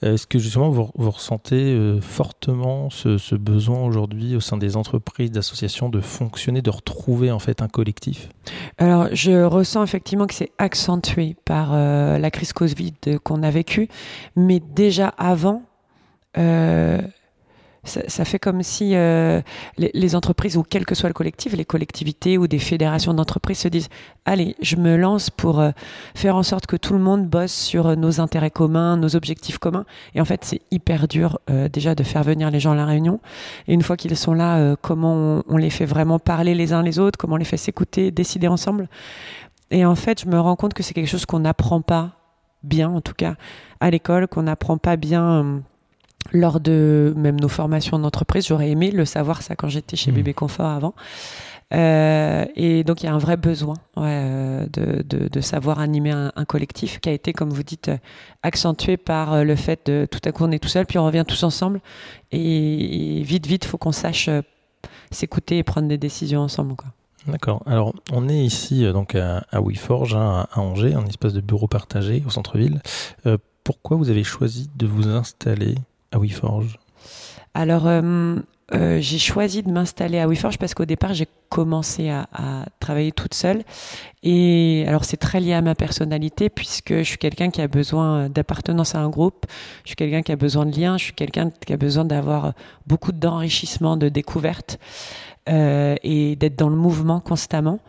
Est-ce 0.00 0.26
que 0.26 0.38
justement 0.38 0.70
vous, 0.70 0.90
vous 0.94 1.10
ressentez 1.10 1.56
euh, 1.56 2.00
fortement 2.00 2.88
ce, 2.88 3.18
ce 3.18 3.34
besoin 3.34 3.80
aujourd'hui 3.80 4.34
au 4.34 4.40
sein 4.40 4.56
des 4.56 4.76
entreprises, 4.78 5.30
d'associations 5.30 5.90
de 5.90 6.00
fonctionner, 6.00 6.62
de 6.62 6.70
retrouver 6.70 7.30
en 7.30 7.38
fait 7.38 7.60
un 7.60 7.68
collectif? 7.68 8.30
Alors 8.78 9.08
je 9.12 9.44
ressens 9.44 9.82
effectivement 9.82 10.05
effectivement 10.06 10.28
que 10.28 10.34
c'est 10.34 10.52
accentué 10.58 11.34
par 11.44 11.70
euh, 11.72 12.16
la 12.18 12.30
crise 12.30 12.52
Covid 12.52 12.94
qu'on 13.24 13.42
a 13.42 13.50
vécue, 13.50 13.88
mais 14.36 14.60
déjà 14.60 15.08
avant, 15.18 15.62
euh, 16.38 17.00
ça, 17.82 18.24
fait 18.24 18.38
comme 18.38 18.62
si 18.62 18.94
euh, 18.94 19.40
les, 19.78 20.14
entreprises, 20.14 20.56
ou 20.56 20.62
quel 20.62 20.86
que 20.86 20.94
soit 20.94 21.08
le 21.08 21.12
collectif, 21.12 21.54
les 21.54 21.64
collectivités 21.64 22.38
ou 22.38 22.46
des 22.46 22.60
fédérations 22.60 23.14
d'entreprises 23.14 23.58
se 23.58 23.68
disent 23.68 23.88
Allez, 24.26 24.54
je 24.60 24.76
me 24.76 24.96
lance 24.96 25.28
pour 25.30 25.64
faire 26.14 26.36
en 26.36 26.42
sorte 26.44 26.66
que 26.66 26.76
tout 26.76 26.92
le 26.92 26.98
monde 26.98 27.26
bosse 27.26 27.52
sur 27.52 27.96
nos 27.96 28.20
intérêts 28.20 28.50
communs, 28.50 28.96
nos 28.96 29.14
objectifs 29.14 29.58
communs. 29.58 29.86
Et 30.14 30.20
en 30.20 30.24
fait, 30.24 30.44
c'est 30.44 30.60
hyper 30.72 31.06
dur 31.06 31.38
déjà 31.72 31.94
de 31.94 32.02
faire 32.02 32.24
venir 32.24 32.50
les 32.50 32.58
gens 32.58 32.72
à 32.72 32.74
la 32.74 32.86
réunion. 32.86 33.20
Et 33.68 33.74
une 33.74 33.82
fois 33.82 33.96
qu'ils 33.96 34.16
sont 34.16 34.34
là, 34.34 34.74
comment 34.82 35.42
on, 35.46 35.56
les 35.56 35.70
fait 35.70 35.86
vraiment 35.86 36.18
parler 36.18 36.56
les 36.56 36.72
uns 36.72 36.82
les 36.82 36.98
autres, 36.98 37.16
comment 37.16 37.34
on 37.34 37.38
les 37.38 37.44
fait 37.44 37.56
s'écouter, 37.56 38.10
décider 38.10 38.48
ensemble. 38.48 38.88
Et 39.70 39.84
en 39.84 39.94
fait, 39.94 40.22
je 40.22 40.26
me 40.28 40.38
rends 40.38 40.56
compte 40.56 40.74
que 40.74 40.82
c'est 40.82 40.94
quelque 40.94 41.08
chose 41.08 41.26
qu'on 41.26 41.40
n'apprend 41.40 41.80
pas 41.80 42.12
bien, 42.62 42.88
en 42.90 43.00
tout 43.00 43.14
cas 43.14 43.36
à 43.80 43.90
l'école, 43.90 44.28
qu'on 44.28 44.42
n'apprend 44.42 44.78
pas 44.78 44.96
bien 44.96 45.62
lors 46.32 46.60
de 46.60 47.12
même 47.16 47.38
nos 47.40 47.48
formations 47.48 47.98
d'entreprise. 47.98 48.46
J'aurais 48.46 48.70
aimé 48.70 48.90
le 48.90 49.04
savoir 49.04 49.42
ça 49.42 49.56
quand 49.56 49.68
j'étais 49.68 49.96
chez 49.96 50.10
mmh. 50.10 50.14
Bébé 50.14 50.34
Confort 50.34 50.66
avant. 50.66 50.94
Euh, 51.74 52.44
et 52.54 52.84
donc 52.84 53.02
il 53.02 53.06
y 53.06 53.08
a 53.08 53.12
un 53.12 53.18
vrai 53.18 53.36
besoin 53.36 53.74
euh, 53.98 54.66
de, 54.72 55.02
de, 55.02 55.40
savoir 55.40 55.80
animer 55.80 56.12
un, 56.12 56.44
collectif 56.44 57.00
qui 57.00 57.08
a 57.08 57.12
été, 57.12 57.32
comme 57.32 57.50
vous 57.50 57.64
dites, 57.64 57.90
accentué 58.44 58.96
par 58.96 59.32
euh, 59.32 59.42
le 59.42 59.56
fait 59.56 59.86
de 59.86 60.06
tout 60.08 60.20
à 60.24 60.30
coup 60.30 60.44
on 60.44 60.52
est 60.52 60.60
tout 60.60 60.68
seul, 60.68 60.86
puis 60.86 60.98
on 60.98 61.04
revient 61.04 61.24
tous 61.26 61.42
ensemble. 61.42 61.80
Et, 62.30 63.20
vite, 63.24 63.46
vite, 63.46 63.64
faut 63.64 63.78
qu'on 63.78 63.92
sache 63.92 64.30
s'écouter 65.10 65.58
et 65.58 65.62
prendre 65.64 65.88
des 65.88 65.98
décisions 65.98 66.40
ensemble. 66.40 66.76
Quoi. 66.76 66.88
D'accord. 67.26 67.62
Alors, 67.66 67.92
on 68.12 68.28
est 68.28 68.44
ici 68.44 68.90
donc 68.92 69.14
à, 69.14 69.44
à 69.50 69.60
WeForge, 69.60 70.14
hein, 70.14 70.46
à 70.52 70.60
Angers, 70.60 70.94
un 70.94 71.06
espace 71.06 71.32
de 71.32 71.40
bureau 71.40 71.66
partagé 71.66 72.22
au 72.26 72.30
centre-ville. 72.30 72.80
pourquoi 73.64 73.96
vous 73.96 74.10
avez 74.10 74.24
choisi 74.24 74.70
de 74.76 74.86
vous 74.86 75.08
installer 75.08 75.74
à 76.12 76.18
WeForge 76.18 76.78
Alors, 77.54 77.86
euh, 77.86 78.36
euh, 78.74 78.98
j'ai 79.00 79.18
choisi 79.18 79.62
de 79.62 79.70
m'installer 79.70 80.18
à 80.18 80.26
WeForge 80.26 80.58
parce 80.58 80.74
qu'au 80.74 80.84
départ, 80.84 81.14
j'ai 81.14 81.28
commencé 81.48 82.10
à, 82.10 82.26
travailler 82.80 83.12
toute 83.12 83.34
seule. 83.34 83.62
Et 84.22 84.84
alors, 84.88 85.04
c'est 85.04 85.16
très 85.16 85.40
lié 85.40 85.52
à 85.52 85.62
ma 85.62 85.74
personnalité 85.74 86.48
puisque 86.48 86.94
je 86.94 87.02
suis 87.02 87.18
quelqu'un 87.18 87.50
qui 87.50 87.60
a 87.62 87.68
besoin 87.68 88.28
d'appartenance 88.28 88.94
à 88.94 88.98
un 88.98 89.08
groupe. 89.08 89.46
Je 89.84 89.90
suis 89.90 89.96
quelqu'un 89.96 90.22
qui 90.22 90.32
a 90.32 90.36
besoin 90.36 90.66
de 90.66 90.78
liens. 90.78 90.98
Je 90.98 91.04
suis 91.04 91.12
quelqu'un 91.12 91.50
qui 91.50 91.72
a 91.72 91.76
besoin 91.76 92.04
d'avoir 92.04 92.54
beaucoup 92.86 93.12
d'enrichissement, 93.12 93.96
de 93.96 94.08
découvertes 94.08 94.78
euh, 94.78 95.35
et 95.46 96.36
d'être 96.36 96.56
dans 96.56 96.68
le 96.68 96.76
mouvement 96.76 97.20
constamment. 97.20 97.80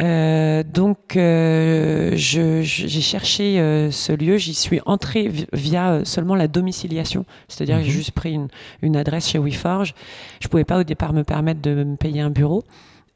Euh, 0.00 0.64
donc, 0.64 1.16
euh, 1.16 2.12
j'ai 2.16 2.64
cherché 2.64 3.60
euh, 3.60 3.90
ce 3.90 4.12
lieu. 4.12 4.38
J'y 4.38 4.54
suis 4.54 4.80
entrée 4.86 5.30
via 5.52 6.04
seulement 6.04 6.34
la 6.34 6.48
domiciliation, 6.48 7.24
c'est-à-dire 7.48 7.78
j'ai 7.78 7.90
mhm. 7.90 7.96
juste 7.96 8.10
pris 8.10 8.32
une, 8.32 8.48
une, 8.82 8.96
adresse 8.96 9.28
chez 9.28 9.38
WeForge. 9.38 9.94
Je 10.40 10.48
pouvais 10.48 10.64
pas 10.64 10.78
au 10.78 10.84
départ 10.84 11.12
me 11.12 11.22
permettre 11.22 11.60
de 11.60 11.84
me 11.84 11.96
payer 11.96 12.20
un 12.20 12.30
bureau. 12.30 12.64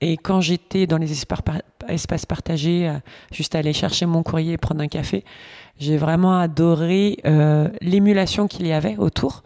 Et 0.01 0.17
quand 0.17 0.41
j'étais 0.41 0.87
dans 0.87 0.99
les 0.99 1.11
espaces 1.11 2.27
partagés, 2.27 2.93
juste 3.33 3.57
aller 3.57 3.73
chercher 3.73 4.07
mon 4.07 4.23
courrier 4.23 4.53
et 4.53 4.57
prendre 4.57 4.81
un 4.81 4.87
café, 4.87 5.25
j'ai 5.79 5.97
vraiment 5.97 6.39
adoré 6.39 7.19
euh, 7.25 7.69
l'émulation 7.81 8.49
qu'il 8.49 8.67
y 8.67 8.73
avait 8.73 8.97
autour. 8.97 9.43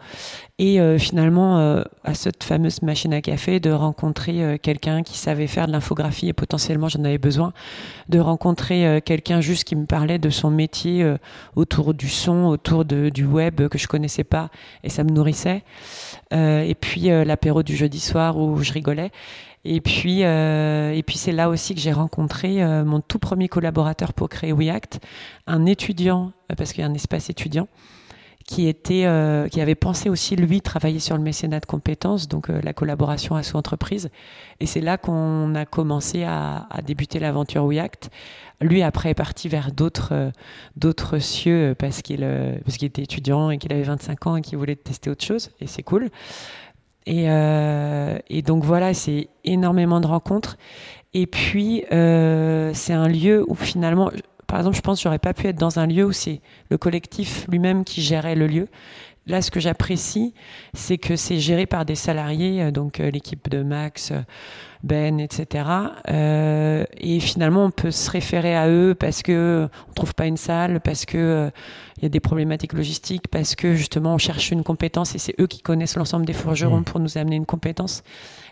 Et 0.59 0.79
euh, 0.79 0.99
finalement 0.99 1.59
euh, 1.59 1.83
à 2.03 2.13
cette 2.13 2.43
fameuse 2.43 2.83
machine 2.83 3.13
à 3.13 3.21
café 3.21 3.59
de 3.59 3.71
rencontrer 3.71 4.59
quelqu'un 4.61 5.01
qui 5.01 5.17
savait 5.17 5.47
faire 5.47 5.65
de 5.67 5.71
l'infographie 5.71 6.27
et 6.27 6.33
potentiellement 6.33 6.89
j'en 6.89 7.03
avais 7.03 7.17
besoin 7.17 7.53
de 8.07 8.19
rencontrer 8.19 9.01
quelqu'un 9.03 9.41
juste 9.41 9.63
qui 9.63 9.75
me 9.75 9.85
parlait 9.85 10.19
de 10.19 10.29
son 10.29 10.51
métier 10.51 11.11
autour 11.55 11.95
du 11.95 12.07
son 12.07 12.45
autour 12.45 12.85
du 12.85 13.25
web 13.25 13.67
que 13.67 13.79
je 13.79 13.87
connaissais 13.87 14.23
pas 14.23 14.49
et 14.83 14.89
ça 14.89 15.03
me 15.03 15.09
nourrissait. 15.09 15.63
Et 16.31 16.75
puis 16.79 17.09
l'apéro 17.25 17.63
du 17.63 17.75
jeudi 17.75 17.99
soir 17.99 18.37
où 18.37 18.61
je 18.61 18.73
rigolais 18.73 19.11
et 19.65 19.79
puis, 19.79 20.23
euh, 20.23 20.91
et 20.91 21.03
puis 21.03 21.17
c'est 21.17 21.31
là 21.31 21.49
aussi 21.49 21.73
que 21.73 21.79
j'ai 21.79 21.93
rencontré 21.93 22.61
euh, 22.61 22.83
mon 22.83 22.99
tout 22.99 23.19
premier 23.19 23.47
collaborateur 23.47 24.13
pour 24.13 24.27
créer 24.27 24.51
WeAct, 24.51 24.99
un 25.47 25.65
étudiant, 25.65 26.33
euh, 26.51 26.55
parce 26.55 26.73
qu'il 26.73 26.81
y 26.81 26.87
a 26.87 26.89
un 26.89 26.93
espace 26.93 27.29
étudiant, 27.29 27.69
qui 28.45 28.67
était, 28.67 29.05
euh, 29.05 29.47
qui 29.47 29.61
avait 29.61 29.75
pensé 29.75 30.09
aussi 30.09 30.35
lui 30.35 30.59
travailler 30.59 30.99
sur 30.99 31.15
le 31.15 31.23
mécénat 31.23 31.61
de 31.61 31.65
compétences, 31.65 32.27
donc 32.27 32.49
la 32.49 32.73
collaboration 32.73 33.35
à 33.35 33.43
son 33.43 33.57
entreprise. 33.57 34.09
Et 34.59 34.65
c'est 34.65 34.81
là 34.81 34.97
qu'on 34.97 35.55
a 35.55 35.65
commencé 35.65 36.23
à, 36.23 36.67
à 36.69 36.81
débuter 36.81 37.19
l'aventure 37.19 37.65
WeAct. 37.65 38.09
Lui 38.59 38.83
après 38.83 39.11
est 39.11 39.15
parti 39.15 39.47
vers 39.47 39.71
d'autres 39.71 40.31
d'autres 40.77 41.19
cieux 41.19 41.75
parce 41.77 42.01
qu'il 42.01 42.25
parce 42.63 42.77
qu'il 42.77 42.87
était 42.87 43.01
étudiant 43.01 43.49
et 43.49 43.57
qu'il 43.57 43.73
avait 43.73 43.83
25 43.83 44.27
ans 44.27 44.35
et 44.37 44.41
qu'il 44.41 44.57
voulait 44.57 44.75
tester 44.75 45.09
autre 45.09 45.23
chose. 45.23 45.51
Et 45.59 45.67
c'est 45.67 45.83
cool. 45.83 46.09
Et, 47.05 47.29
euh, 47.29 48.17
et 48.29 48.41
donc 48.41 48.63
voilà, 48.63 48.93
c'est 48.93 49.29
énormément 49.43 49.99
de 49.99 50.07
rencontres. 50.07 50.57
Et 51.13 51.27
puis, 51.27 51.83
euh, 51.91 52.71
c'est 52.73 52.93
un 52.93 53.07
lieu 53.07 53.43
où 53.47 53.55
finalement, 53.55 54.11
par 54.47 54.59
exemple, 54.59 54.75
je 54.75 54.81
pense 54.81 54.99
que 54.99 55.03
j'aurais 55.03 55.19
pas 55.19 55.33
pu 55.33 55.47
être 55.47 55.59
dans 55.59 55.79
un 55.79 55.87
lieu 55.87 56.05
où 56.05 56.11
c'est 56.11 56.41
le 56.69 56.77
collectif 56.77 57.45
lui-même 57.49 57.83
qui 57.83 58.01
gérait 58.01 58.35
le 58.35 58.47
lieu. 58.47 58.67
Là, 59.25 59.41
ce 59.41 59.51
que 59.51 59.61
j'apprécie, 59.61 60.33
c'est 60.73 60.97
que 60.97 61.15
c'est 61.15 61.39
géré 61.39 61.65
par 61.65 61.85
des 61.85 61.95
salariés, 61.95 62.61
euh, 62.61 62.71
donc 62.71 62.99
euh, 62.99 63.09
l'équipe 63.09 63.49
de 63.49 63.63
Max, 63.63 64.11
euh, 64.11 64.19
Ben, 64.83 65.17
etc. 65.21 65.65
Euh, 66.09 66.83
et 66.97 67.21
finalement, 67.21 67.65
on 67.65 67.71
peut 67.71 67.91
se 67.91 68.11
référer 68.11 68.53
à 68.53 68.67
eux 68.67 68.95
parce 68.99 69.21
que 69.23 69.69
on 69.89 69.93
trouve 69.93 70.13
pas 70.13 70.25
une 70.25 70.35
salle, 70.35 70.81
parce 70.81 71.05
que 71.05 71.49
il 71.97 72.03
y 72.03 72.05
a 72.05 72.09
des 72.09 72.19
problématiques 72.19 72.73
logistiques, 72.73 73.29
parce 73.29 73.55
que 73.55 73.75
justement 73.75 74.13
on 74.13 74.17
cherche 74.17 74.51
une 74.51 74.63
compétence 74.63 75.15
et 75.15 75.19
c'est 75.19 75.35
eux 75.39 75.47
qui 75.47 75.61
connaissent 75.61 75.95
l'ensemble 75.95 76.25
des 76.25 76.33
forgerons 76.33 76.81
mmh. 76.81 76.83
pour 76.83 76.99
nous 76.99 77.17
amener 77.17 77.37
une 77.37 77.45
compétence. 77.45 78.03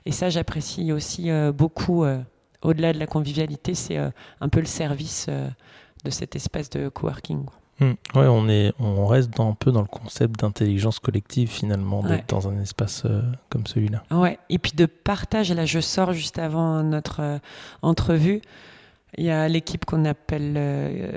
Et 0.05 0.13
ça, 0.13 0.29
j'apprécie 0.29 0.93
aussi 0.93 1.29
beaucoup. 1.53 2.05
Au-delà 2.61 2.93
de 2.93 2.99
la 2.99 3.07
convivialité, 3.07 3.75
c'est 3.75 3.97
un 3.97 4.49
peu 4.49 4.61
le 4.61 4.67
service 4.67 5.27
de 6.05 6.09
cet 6.09 6.35
espace 6.35 6.69
de 6.69 6.87
coworking. 6.87 7.45
Hmm. 7.81 7.93
Ouais, 8.13 8.27
on 8.27 8.47
est, 8.47 8.73
on 8.79 9.07
reste 9.07 9.39
un 9.39 9.55
peu 9.57 9.71
dans 9.71 9.81
le 9.81 9.87
concept 9.87 10.39
d'intelligence 10.39 10.99
collective 10.99 11.49
finalement, 11.49 12.03
d'être 12.03 12.29
dans 12.29 12.47
un 12.47 12.61
espace 12.61 13.03
euh, 13.05 13.23
comme 13.49 13.65
celui-là. 13.65 14.03
Ouais, 14.11 14.37
et 14.49 14.59
puis 14.59 14.73
de 14.75 14.85
partage. 14.85 15.51
Là, 15.51 15.65
je 15.65 15.79
sors 15.79 16.13
juste 16.13 16.37
avant 16.37 16.83
notre 16.83 17.21
euh, 17.21 17.39
entrevue. 17.81 18.41
Il 19.17 19.25
y 19.25 19.31
a 19.31 19.47
l'équipe 19.47 19.83
qu'on 19.83 20.05
appelle 20.05 20.53
euh, 20.57 21.11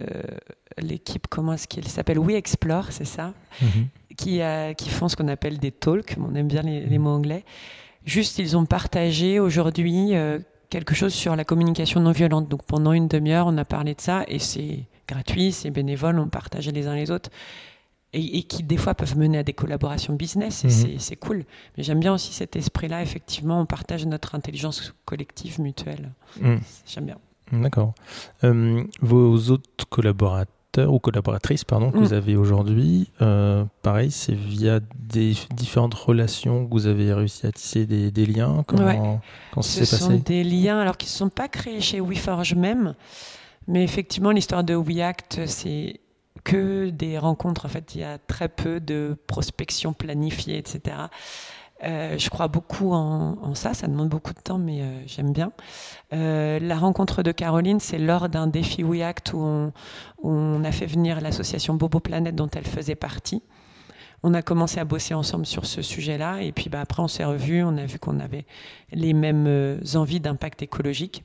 l'équipe, 0.78 1.26
comment 1.28 1.52
est-ce 1.52 1.68
qu'il 1.68 1.86
s'appelle? 1.86 2.18
We 2.18 2.34
Explore, 2.34 2.86
c'est 2.90 3.04
ça, 3.04 3.34
mhm. 3.60 3.88
qui, 4.16 4.40
qui 4.78 4.88
font 4.88 5.08
ce 5.08 5.16
qu'on 5.16 5.28
appelle 5.28 5.58
des 5.58 5.70
talks. 5.70 6.16
On 6.18 6.34
aime 6.34 6.48
bien 6.48 6.62
les, 6.62 6.80
les, 6.80 6.98
mots 6.98 7.10
anglais. 7.10 7.44
Juste, 8.06 8.38
ils 8.38 8.56
ont 8.56 8.64
partagé 8.64 9.38
aujourd'hui 9.38 10.14
quelque 10.70 10.94
chose 10.94 11.14
sur 11.14 11.36
la 11.36 11.44
communication 11.44 12.00
non 12.00 12.10
violente. 12.10 12.48
Donc 12.48 12.64
pendant 12.64 12.92
une 12.92 13.06
demi-heure, 13.06 13.46
on 13.46 13.56
a 13.58 13.64
parlé 13.64 13.94
de 13.94 14.00
ça 14.00 14.24
et 14.26 14.40
c'est 14.40 14.86
gratuit, 15.06 15.52
c'est 15.52 15.70
bénévole, 15.70 16.18
on 16.18 16.28
partage 16.28 16.68
les 16.68 16.86
uns 16.86 16.94
les 16.94 17.10
autres. 17.10 17.30
Et, 18.16 18.44
qui 18.44 18.62
des 18.62 18.76
fois 18.76 18.94
peuvent 18.94 19.18
mener 19.18 19.38
à 19.38 19.42
des 19.42 19.54
collaborations 19.54 20.14
business, 20.14 20.64
et 20.64 20.68
mhm. 20.68 20.98
c'est 21.00 21.16
cool. 21.16 21.44
Mais 21.76 21.82
j'aime 21.82 21.98
bien 21.98 22.14
aussi 22.14 22.32
cet 22.32 22.54
esprit-là, 22.54 23.02
effectivement, 23.02 23.60
on 23.60 23.66
partage 23.66 24.06
notre 24.06 24.36
intelligence 24.36 24.94
collective 25.04 25.60
mutuelle. 25.60 26.12
Mhm. 26.40 26.60
J'aime 26.86 27.06
bien. 27.06 27.18
D'accord. 27.52 27.92
Euh, 28.44 28.84
vos 29.00 29.50
autres 29.50 29.88
collaborateurs 29.88 30.92
ou 30.92 30.98
collaboratrices 30.98 31.64
pardon, 31.64 31.90
que 31.90 31.98
vous 31.98 32.10
mm. 32.10 32.14
avez 32.14 32.36
aujourd'hui, 32.36 33.10
euh, 33.22 33.64
pareil, 33.82 34.10
c'est 34.10 34.34
via 34.34 34.80
des 34.98 35.34
différentes 35.54 35.94
relations 35.94 36.66
que 36.66 36.72
vous 36.72 36.86
avez 36.86 37.12
réussi 37.12 37.46
à 37.46 37.52
tisser 37.52 37.86
des, 37.86 38.26
liens? 38.26 38.64
Comment, 38.66 39.20
ça 39.56 39.62
s'est 39.62 39.80
passé 39.80 39.96
Ce 39.96 39.96
sont 39.96 40.16
des 40.16 40.42
liens 40.42 40.80
alors 40.80 40.96
qui 40.96 41.06
ne 41.06 41.10
sont 41.10 41.28
pas 41.28 41.48
créés 41.48 41.80
chez 41.80 42.00
WeForge 42.00 42.54
même. 42.54 42.94
Mais 43.66 43.82
effectivement, 43.82 44.30
l'histoire 44.30 44.64
de 44.64 44.74
WeAct, 44.74 45.46
c'est 45.46 46.00
que 46.44 46.90
des 46.90 47.18
rencontres. 47.18 47.66
En 47.66 47.68
fait, 47.68 47.94
il 47.94 48.02
y 48.02 48.04
a 48.04 48.18
très 48.18 48.48
peu 48.48 48.80
de 48.80 49.16
prospection 49.26 49.92
planifiée, 49.92 50.58
etc. 50.58 50.96
Euh, 51.82 52.16
je 52.18 52.30
crois 52.30 52.48
beaucoup 52.48 52.92
en, 52.92 53.54
ça, 53.54 53.74
ça 53.74 53.88
demande 53.88 54.08
beaucoup 54.08 54.32
de 54.32 54.40
temps, 54.40 54.58
mais 54.58 54.80
euh, 54.80 55.02
j'aime 55.06 55.32
bien. 55.32 55.52
Euh, 56.12 56.58
la 56.60 56.76
rencontre 56.76 57.22
de 57.22 57.32
Caroline, 57.32 57.80
c'est 57.80 57.98
lors 57.98 58.28
d'un 58.28 58.46
défi 58.46 58.82
WeAct 58.82 59.32
où 59.32 59.38
on, 59.38 59.72
où 60.22 60.30
on 60.30 60.64
a 60.64 60.72
fait 60.72 60.86
venir 60.86 61.20
l'association 61.20 61.74
Bobo 61.74 62.00
Planète 62.00 62.36
dont 62.36 62.48
elle 62.54 62.66
faisait 62.66 62.94
partie. 62.94 63.42
On 64.22 64.32
a 64.32 64.40
commencé 64.40 64.80
à 64.80 64.84
bosser 64.84 65.12
ensemble 65.12 65.44
sur 65.44 65.66
ce 65.66 65.82
sujet-là, 65.82 66.40
et 66.40 66.52
puis 66.52 66.70
bah, 66.70 66.80
après 66.80 67.02
on 67.02 67.08
s'est 67.08 67.24
revus, 67.24 67.62
on 67.62 67.76
a 67.76 67.84
vu 67.84 67.98
qu'on 67.98 68.20
avait 68.20 68.46
les 68.92 69.12
mêmes 69.12 69.78
envies 69.94 70.20
d'impact 70.20 70.62
écologique. 70.62 71.24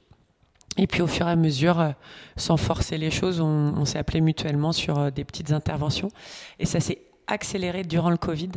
Et 0.82 0.88
puis 0.88 1.02
au 1.02 1.08
fur 1.08 1.28
et 1.28 1.32
à 1.32 1.36
mesure, 1.36 1.80
euh, 1.80 1.92
sans 2.38 2.56
forcer 2.56 2.98
les 2.98 3.12
choses, 3.12 3.42
on, 3.42 3.84
s'est 3.84 3.98
appelé 3.98 4.22
mutuellement 4.22 4.72
sur 4.72 4.98
euh, 4.98 5.12
des 5.12 5.26
petites 5.26 5.52
interventions. 5.52 6.10
Et 6.58 6.66
ça 6.66 6.80
s'est 6.80 7.02
accéléré 7.28 7.84
durant 7.84 8.10
le 8.10 8.18
Covid, 8.18 8.52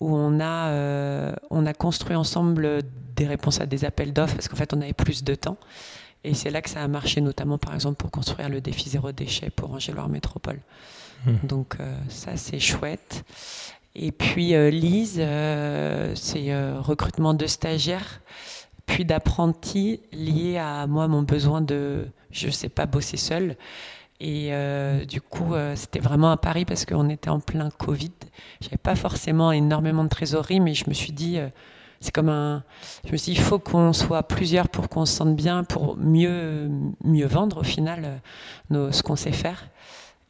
où 0.00 0.12
on 0.12 0.40
a, 0.40 0.70
euh, 0.70 1.32
on 1.50 1.66
a 1.66 1.72
construit 1.72 2.16
ensemble 2.16 2.82
des 3.14 3.26
réponses 3.26 3.60
à 3.60 3.66
des 3.66 3.84
appels 3.84 4.12
d'offres, 4.12 4.34
parce 4.34 4.48
qu'en 4.48 4.56
fait, 4.56 4.74
on 4.74 4.80
avait 4.80 4.92
plus 4.92 5.22
de 5.22 5.36
temps. 5.36 5.58
Et 6.24 6.34
c'est 6.34 6.50
là 6.50 6.60
que 6.60 6.68
ça 6.68 6.82
a 6.82 6.88
marché, 6.88 7.20
notamment 7.20 7.56
par 7.56 7.72
exemple 7.72 7.96
pour 7.96 8.10
construire 8.10 8.48
le 8.48 8.60
défi 8.60 8.90
zéro 8.90 9.12
déchet 9.12 9.48
pour 9.48 9.72
Angéloire 9.72 10.08
Métropole. 10.08 10.58
Mmh. 11.24 11.32
Donc 11.44 11.78
ça, 12.08 12.36
c'est 12.36 12.58
chouette. 12.58 13.24
Et 13.94 14.12
puis 14.12 14.52
Lise, 14.70 15.14
c'est 16.14 16.78
recrutement 16.78 17.32
de 17.32 17.46
stagiaires 17.46 18.20
puis 18.90 19.04
d'apprentis 19.04 20.00
liés 20.12 20.58
à 20.58 20.88
moi, 20.88 21.06
mon 21.06 21.22
besoin 21.22 21.60
de, 21.60 22.08
je 22.32 22.50
sais 22.50 22.68
pas, 22.68 22.86
bosser 22.86 23.16
seul. 23.16 23.56
Et 24.18 24.48
euh, 24.50 25.04
du 25.04 25.20
coup, 25.20 25.54
euh, 25.54 25.76
c'était 25.76 26.00
vraiment 26.00 26.32
un 26.32 26.36
pari 26.36 26.64
parce 26.64 26.84
qu'on 26.84 27.08
était 27.08 27.30
en 27.30 27.38
plein 27.38 27.70
Covid. 27.70 28.10
J'avais 28.60 28.78
pas 28.78 28.96
forcément 28.96 29.52
énormément 29.52 30.02
de 30.02 30.08
trésorerie, 30.08 30.58
mais 30.58 30.74
je 30.74 30.88
me 30.88 30.94
suis 30.94 31.12
dit, 31.12 31.38
euh, 31.38 31.48
c'est 32.00 32.12
comme 32.12 32.30
un. 32.30 32.64
Je 33.06 33.12
me 33.12 33.16
suis 33.16 33.32
dit, 33.32 33.38
il 33.38 33.44
faut 33.44 33.60
qu'on 33.60 33.92
soit 33.92 34.24
plusieurs 34.24 34.68
pour 34.68 34.88
qu'on 34.88 35.06
se 35.06 35.14
sente 35.14 35.36
bien, 35.36 35.62
pour 35.62 35.96
mieux, 35.96 36.68
mieux 37.04 37.26
vendre 37.26 37.58
au 37.58 37.64
final 37.64 38.20
ce 38.72 39.02
qu'on 39.02 39.16
sait 39.16 39.32
faire. 39.32 39.68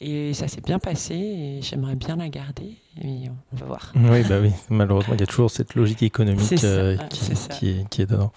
Et 0.03 0.33
ça 0.33 0.49
s'est 0.49 0.63
bien 0.63 0.79
passé 0.79 1.15
et 1.15 1.61
j'aimerais 1.61 1.95
bien 1.95 2.17
la 2.17 2.31
garder. 2.31 2.77
Et 3.03 3.29
on 3.53 3.57
va 3.57 3.67
voir. 3.67 3.93
Oui, 3.95 4.23
bah 4.27 4.39
oui. 4.41 4.51
malheureusement, 4.71 5.13
il 5.15 5.21
y 5.21 5.23
a 5.23 5.27
toujours 5.27 5.51
cette 5.51 5.75
logique 5.75 6.03
économique 6.03 6.65
euh, 6.65 6.97
qui, 7.11 7.33
est 7.33 7.49
qui, 7.49 7.69
est, 7.69 7.89
qui, 7.91 8.03
est 8.03 8.07
dedans. 8.07 8.33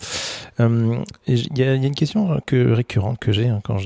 Euh, 0.59 1.01
il 1.25 1.57
y, 1.57 1.63
a 1.63 1.73
une 1.73 1.95
question 1.95 2.41
que, 2.45 2.71
récurrente 2.71 3.17
que 3.17 3.31
j'ai 3.31 3.47
hein, 3.47 3.61
quand, 3.63 3.77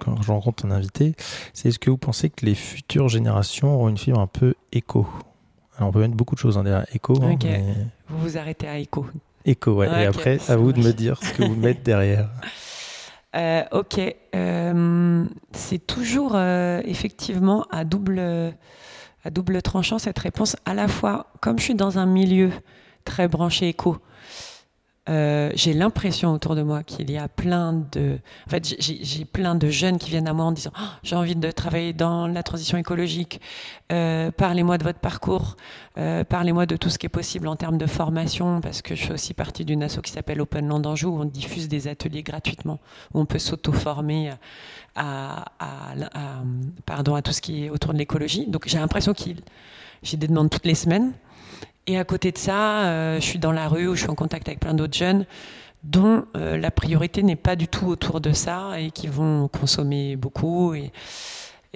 quand 0.00 0.22
je 0.22 0.32
rencontre 0.32 0.64
un 0.64 0.70
invité 0.70 1.14
c'est 1.52 1.68
est-ce 1.68 1.78
que 1.78 1.90
vous 1.90 1.98
pensez 1.98 2.30
que 2.30 2.46
les 2.46 2.54
futures 2.54 3.08
générations 3.08 3.74
auront 3.74 3.88
une 3.88 3.98
fibre 3.98 4.20
un 4.20 4.26
peu 4.26 4.54
éco? 4.72 5.06
Alors, 5.76 5.90
on 5.90 5.92
peut 5.92 6.00
mettre 6.00 6.14
beaucoup 6.14 6.34
de 6.34 6.40
choses 6.40 6.56
en 6.56 6.64
derrière 6.64 6.86
éco. 6.94 7.22
Hein, 7.22 7.36
vous 8.08 8.18
vous 8.18 8.38
arrêtez 8.38 8.66
à 8.66 8.78
éco. 8.78 9.06
Éco, 9.44 9.74
ouais. 9.74 9.86
et 9.86 10.06
après, 10.06 10.38
à 10.48 10.56
vous 10.56 10.72
de 10.72 10.80
me 10.80 10.92
dire 10.92 11.22
ce 11.22 11.32
que 11.34 11.44
vous 11.44 11.54
mettez 11.54 11.82
derrière. 11.84 12.30
Euh, 13.38 13.62
ok, 13.70 14.00
euh, 14.34 15.24
c'est 15.52 15.86
toujours 15.86 16.32
euh, 16.34 16.82
effectivement 16.84 17.66
à 17.70 17.84
double, 17.84 18.20
à 19.24 19.30
double 19.30 19.62
tranchant 19.62 19.98
cette 19.98 20.18
réponse. 20.18 20.56
À 20.64 20.74
la 20.74 20.88
fois, 20.88 21.28
comme 21.40 21.58
je 21.58 21.64
suis 21.64 21.74
dans 21.74 21.98
un 21.98 22.06
milieu 22.06 22.50
très 23.04 23.28
branché 23.28 23.68
éco, 23.68 23.98
euh, 25.08 25.50
j'ai 25.54 25.72
l'impression 25.72 26.32
autour 26.32 26.54
de 26.54 26.62
moi 26.62 26.82
qu'il 26.82 27.10
y 27.10 27.16
a 27.16 27.28
plein 27.28 27.72
de, 27.92 28.18
en 28.46 28.50
fait, 28.50 28.76
j'ai 28.78 29.24
plein 29.24 29.54
de 29.54 29.68
jeunes 29.68 29.98
qui 29.98 30.10
viennent 30.10 30.28
à 30.28 30.32
moi 30.32 30.46
en 30.46 30.52
disant 30.52 30.72
oh, 30.78 30.84
j'ai 31.02 31.16
envie 31.16 31.36
de 31.36 31.50
travailler 31.50 31.92
dans 31.92 32.26
la 32.26 32.42
transition 32.42 32.76
écologique. 32.76 33.40
Euh, 33.90 34.30
parlez-moi 34.30 34.76
de 34.76 34.84
votre 34.84 34.98
parcours, 34.98 35.56
euh, 35.96 36.24
parlez-moi 36.24 36.66
de 36.66 36.76
tout 36.76 36.90
ce 36.90 36.98
qui 36.98 37.06
est 37.06 37.10
possible 37.10 37.48
en 37.48 37.56
termes 37.56 37.78
de 37.78 37.86
formation, 37.86 38.60
parce 38.60 38.82
que 38.82 38.94
je 38.94 39.06
fais 39.06 39.14
aussi 39.14 39.32
partie 39.34 39.64
d'une 39.64 39.82
asso 39.82 40.00
qui 40.02 40.12
s'appelle 40.12 40.40
Open 40.40 40.68
Land 40.68 40.84
Anjou 40.84 41.08
où 41.08 41.20
on 41.20 41.24
diffuse 41.24 41.68
des 41.68 41.88
ateliers 41.88 42.22
gratuitement, 42.22 42.78
où 43.14 43.20
on 43.20 43.24
peut 43.24 43.38
s'auto-former 43.38 44.32
à, 44.94 45.46
à, 45.58 45.94
pardon, 46.84 47.14
à 47.14 47.22
tout 47.22 47.32
ce 47.32 47.40
qui 47.40 47.64
est 47.64 47.70
autour 47.70 47.92
de 47.94 47.98
l'écologie. 47.98 48.46
Donc 48.46 48.68
j'ai 48.68 48.78
l'impression 48.78 49.14
qu'il, 49.14 49.40
j'ai 50.02 50.16
des 50.16 50.28
demandes 50.28 50.50
toutes 50.50 50.66
les 50.66 50.74
semaines. 50.74 51.12
Et 51.88 51.96
à 51.96 52.04
côté 52.04 52.32
de 52.32 52.38
ça, 52.38 52.84
euh, 52.84 53.14
je 53.18 53.24
suis 53.24 53.38
dans 53.38 53.50
la 53.50 53.66
rue 53.66 53.88
où 53.88 53.94
je 53.94 54.02
suis 54.02 54.10
en 54.10 54.14
contact 54.14 54.46
avec 54.46 54.60
plein 54.60 54.74
d'autres 54.74 54.96
jeunes 54.96 55.24
dont 55.84 56.26
euh, 56.36 56.58
la 56.58 56.70
priorité 56.70 57.22
n'est 57.22 57.34
pas 57.34 57.56
du 57.56 57.66
tout 57.66 57.86
autour 57.86 58.20
de 58.20 58.32
ça 58.32 58.78
et 58.78 58.90
qui 58.90 59.06
vont 59.06 59.48
consommer 59.48 60.16
beaucoup. 60.16 60.74
Et, 60.74 60.92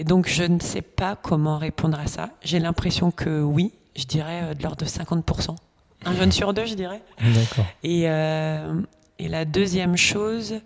donc, 0.04 0.28
je 0.28 0.42
ne 0.42 0.60
sais 0.60 0.82
pas 0.82 1.16
comment 1.16 1.56
répondre 1.56 1.98
à 1.98 2.06
ça. 2.06 2.28
J'ai 2.42 2.58
l'impression 2.58 3.10
que 3.10 3.40
oui, 3.40 3.72
je 3.96 4.04
dirais 4.04 4.40
euh, 4.42 4.54
de 4.54 4.62
l'ordre 4.62 4.84
de 4.84 4.90
50%. 4.90 5.56
Un 6.04 6.14
jeune 6.14 6.32
sur 6.32 6.52
deux, 6.52 6.66
je 6.66 6.74
dirais. 6.74 7.00
D'accord. 7.18 7.64
Et, 7.82 8.02
et 8.02 9.28
la 9.28 9.44
deuxième 9.44 9.96
chose, 9.96 10.56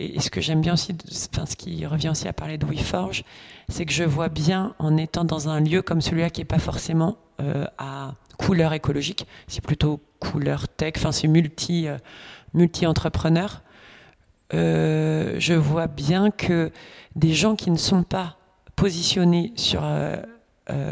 et 0.00 0.18
ce 0.18 0.30
que 0.30 0.40
j'aime 0.40 0.62
bien 0.62 0.72
aussi, 0.72 0.96
enfin, 1.30 1.44
ce 1.44 1.54
qui 1.56 1.84
revient 1.84 2.08
aussi 2.08 2.26
à 2.26 2.32
parler 2.32 2.56
de 2.56 2.64
WeForge, 2.64 3.22
c'est 3.68 3.84
que 3.84 3.92
je 3.92 4.04
vois 4.04 4.30
bien 4.30 4.74
en 4.78 4.96
étant 4.96 5.24
dans 5.24 5.50
un 5.50 5.60
lieu 5.60 5.82
comme 5.82 6.00
celui-là 6.00 6.30
qui 6.30 6.40
n'est 6.40 6.46
pas 6.46 6.58
forcément 6.58 7.18
à 7.76 8.14
couleur 8.38 8.72
écologique, 8.72 9.26
c'est 9.48 9.62
plutôt 9.62 10.00
couleur 10.20 10.68
tech, 10.68 10.94
enfin 10.96 11.12
c'est 11.12 11.28
multi, 11.28 11.86
euh, 11.86 11.98
multi-entrepreneur. 12.54 13.60
Euh, 14.54 15.34
je 15.38 15.52
vois 15.52 15.88
bien 15.88 16.30
que 16.30 16.72
des 17.14 17.34
gens 17.34 17.56
qui 17.56 17.70
ne 17.70 17.76
sont 17.76 18.04
pas 18.04 18.36
positionnés 18.76 19.52
sur 19.56 19.82
euh, 19.84 20.16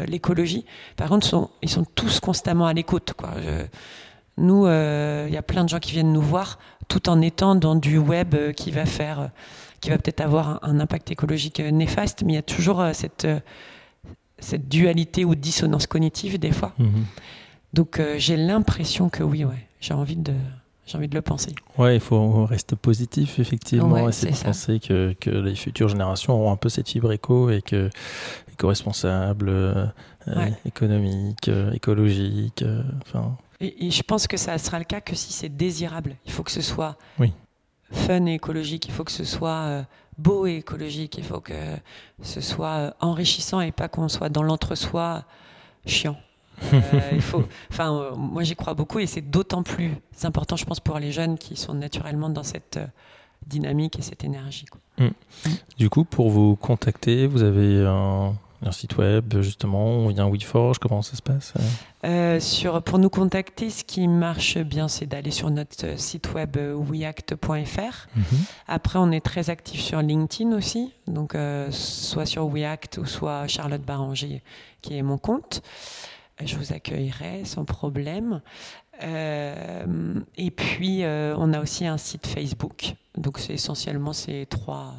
l'écologie, 0.05 0.65
par 0.97 1.09
contre, 1.09 1.49
ils 1.61 1.69
sont 1.69 1.85
tous 1.95 2.19
constamment 2.19 2.67
à 2.67 2.73
l'écoute. 2.73 3.13
Nous, 4.37 4.67
il 4.67 5.33
y 5.33 5.37
a 5.37 5.43
plein 5.43 5.63
de 5.63 5.69
gens 5.69 5.79
qui 5.79 5.93
viennent 5.93 6.13
nous 6.13 6.21
voir 6.21 6.59
tout 6.87 7.09
en 7.09 7.21
étant 7.21 7.55
dans 7.55 7.75
du 7.75 7.97
web 7.97 8.35
qui 8.53 8.71
va 8.71 8.85
faire, 8.85 9.29
qui 9.81 9.89
va 9.89 9.97
peut-être 9.97 10.21
avoir 10.21 10.59
un, 10.63 10.79
impact 10.79 11.11
écologique 11.11 11.59
néfaste, 11.59 12.23
mais 12.23 12.33
il 12.33 12.35
y 12.35 12.39
a 12.39 12.43
toujours 12.43 12.83
cette 12.93 13.27
cette 14.39 14.67
dualité 14.67 15.25
ou 15.25 15.35
dissonance 15.35 15.87
cognitive 15.87 16.39
des 16.39 16.51
fois. 16.51 16.73
Mhm. 16.77 17.05
Donc 17.73 17.99
euh, 17.99 18.15
j'ai 18.17 18.37
l'impression 18.37 19.09
que 19.09 19.23
oui, 19.23 19.45
ouais, 19.45 19.67
j'ai 19.79 19.93
envie 19.93 20.15
de 20.15 20.33
j'ai 20.85 20.97
envie 20.97 21.09
de 21.09 21.15
le 21.15 21.21
penser. 21.21 21.53
Ouais, 21.77 21.95
il 21.95 21.99
faut 21.99 22.45
rester 22.45 22.77
positif 22.77 23.39
effectivement, 23.39 24.07
essayer 24.07 24.31
de 24.31 24.37
penser 24.37 24.79
que, 24.79 25.13
que, 25.19 25.29
les 25.29 25.55
futures 25.55 25.89
générations 25.89 26.33
auront 26.33 26.51
un 26.51 26.55
peu 26.55 26.69
cette 26.69 26.87
fibre 26.87 27.11
éco 27.11 27.49
et 27.49 27.61
que 27.61 27.89
éco-responsable, 28.53 29.49
euh, 29.49 29.87
économique, 30.65 31.49
euh, 31.49 31.73
écologique, 31.73 32.63
enfin. 33.01 33.35
Et, 33.59 33.87
et, 33.87 33.91
je 33.91 34.03
pense 34.03 34.27
que 34.27 34.37
ça 34.37 34.57
sera 34.59 34.77
le 34.79 34.85
cas 34.85 35.01
que 35.01 35.15
si 35.15 35.33
c'est 35.33 35.49
désirable. 35.49 36.15
Il 36.25 36.31
faut 36.31 36.43
que 36.43 36.51
ce 36.51 36.61
soit 36.61 36.95
oui. 37.19 37.33
Fun 37.91 38.25
et 38.25 38.35
écologique. 38.35 38.87
Il 38.87 38.93
faut 38.93 39.03
que 39.03 39.11
ce 39.11 39.23
soit 39.23 39.85
beau 40.17 40.47
et 40.47 40.55
écologique. 40.55 41.17
Il 41.17 41.23
faut 41.23 41.39
que 41.39 41.53
ce 42.21 42.41
soit 42.41 42.67
euh, 42.67 42.91
enrichissant 42.99 43.61
et 43.61 43.71
pas 43.71 43.87
qu'on 43.87 44.09
soit 44.09 44.29
dans 44.29 44.43
l'entre-soi 44.43 45.23
chiant. 45.85 46.17
Euh, 46.73 46.81
il 47.11 47.21
faut, 47.21 47.43
enfin, 47.71 47.93
euh, 47.93 48.15
moi 48.15 48.43
j'y 48.43 48.55
crois 48.55 48.73
beaucoup 48.73 48.99
et 48.99 49.05
c'est 49.05 49.21
d'autant 49.21 49.63
plus 49.63 49.91
important, 50.23 50.55
je 50.55 50.65
pense, 50.65 50.79
pour 50.79 50.99
les 50.99 51.11
jeunes 51.11 51.37
qui 51.37 51.55
sont 51.55 51.73
naturellement 51.73 52.29
dans 52.29 52.43
cette 52.43 52.79
dynamique 53.45 53.99
et 53.99 54.01
cette 54.01 54.23
énergie. 54.23 54.65
Mm. 54.97 55.07
Du 55.77 55.89
coup, 55.89 56.03
pour 56.03 56.29
vous 56.29 56.55
contacter, 56.55 57.27
vous 57.27 57.43
avez 57.43 57.85
un, 57.85 58.35
un 58.65 58.71
site 58.71 58.97
web, 58.97 59.41
justement, 59.41 60.09
il 60.09 60.17
y 60.17 60.19
a 60.19 60.23
un 60.23 60.29
WeForge, 60.29 60.79
comment 60.79 61.01
ça 61.01 61.15
se 61.15 61.21
passe 61.21 61.53
euh 61.57 61.61
euh, 62.05 62.39
sur, 62.39 62.81
Pour 62.83 62.99
nous 62.99 63.09
contacter, 63.09 63.69
ce 63.69 63.83
qui 63.83 64.07
marche 64.07 64.57
bien, 64.57 64.87
c'est 64.87 65.05
d'aller 65.05 65.31
sur 65.31 65.49
notre 65.49 65.99
site 65.99 66.33
web 66.33 66.57
euh, 66.57 66.73
weact.fr. 66.73 68.07
Mhm. 68.15 68.23
Après, 68.67 68.99
on 68.99 69.11
est 69.11 69.21
très 69.21 69.49
actif 69.49 69.81
sur 69.81 70.01
LinkedIn 70.01 70.55
aussi, 70.55 70.93
donc 71.07 71.35
soit 71.69 72.25
sur 72.25 72.47
WeAct 72.47 72.97
ou 72.97 73.05
soit 73.05 73.47
Charlotte 73.47 73.81
Baranger, 73.81 74.41
qui 74.81 74.97
est 74.97 75.03
mon 75.03 75.17
compte. 75.17 75.61
Je 76.43 76.55
vous 76.55 76.71
accueillerai 76.71 77.45
sans 77.45 77.65
problème. 77.65 78.41
et 79.01 80.51
puis, 80.51 81.03
on 81.03 81.53
a 81.53 81.59
aussi 81.59 81.85
un 81.85 81.97
site 81.97 82.27
Facebook. 82.27 82.93
Donc, 83.17 83.39
c'est 83.39 83.53
essentiellement 83.53 84.13
ces 84.13 84.45
trois 84.47 84.93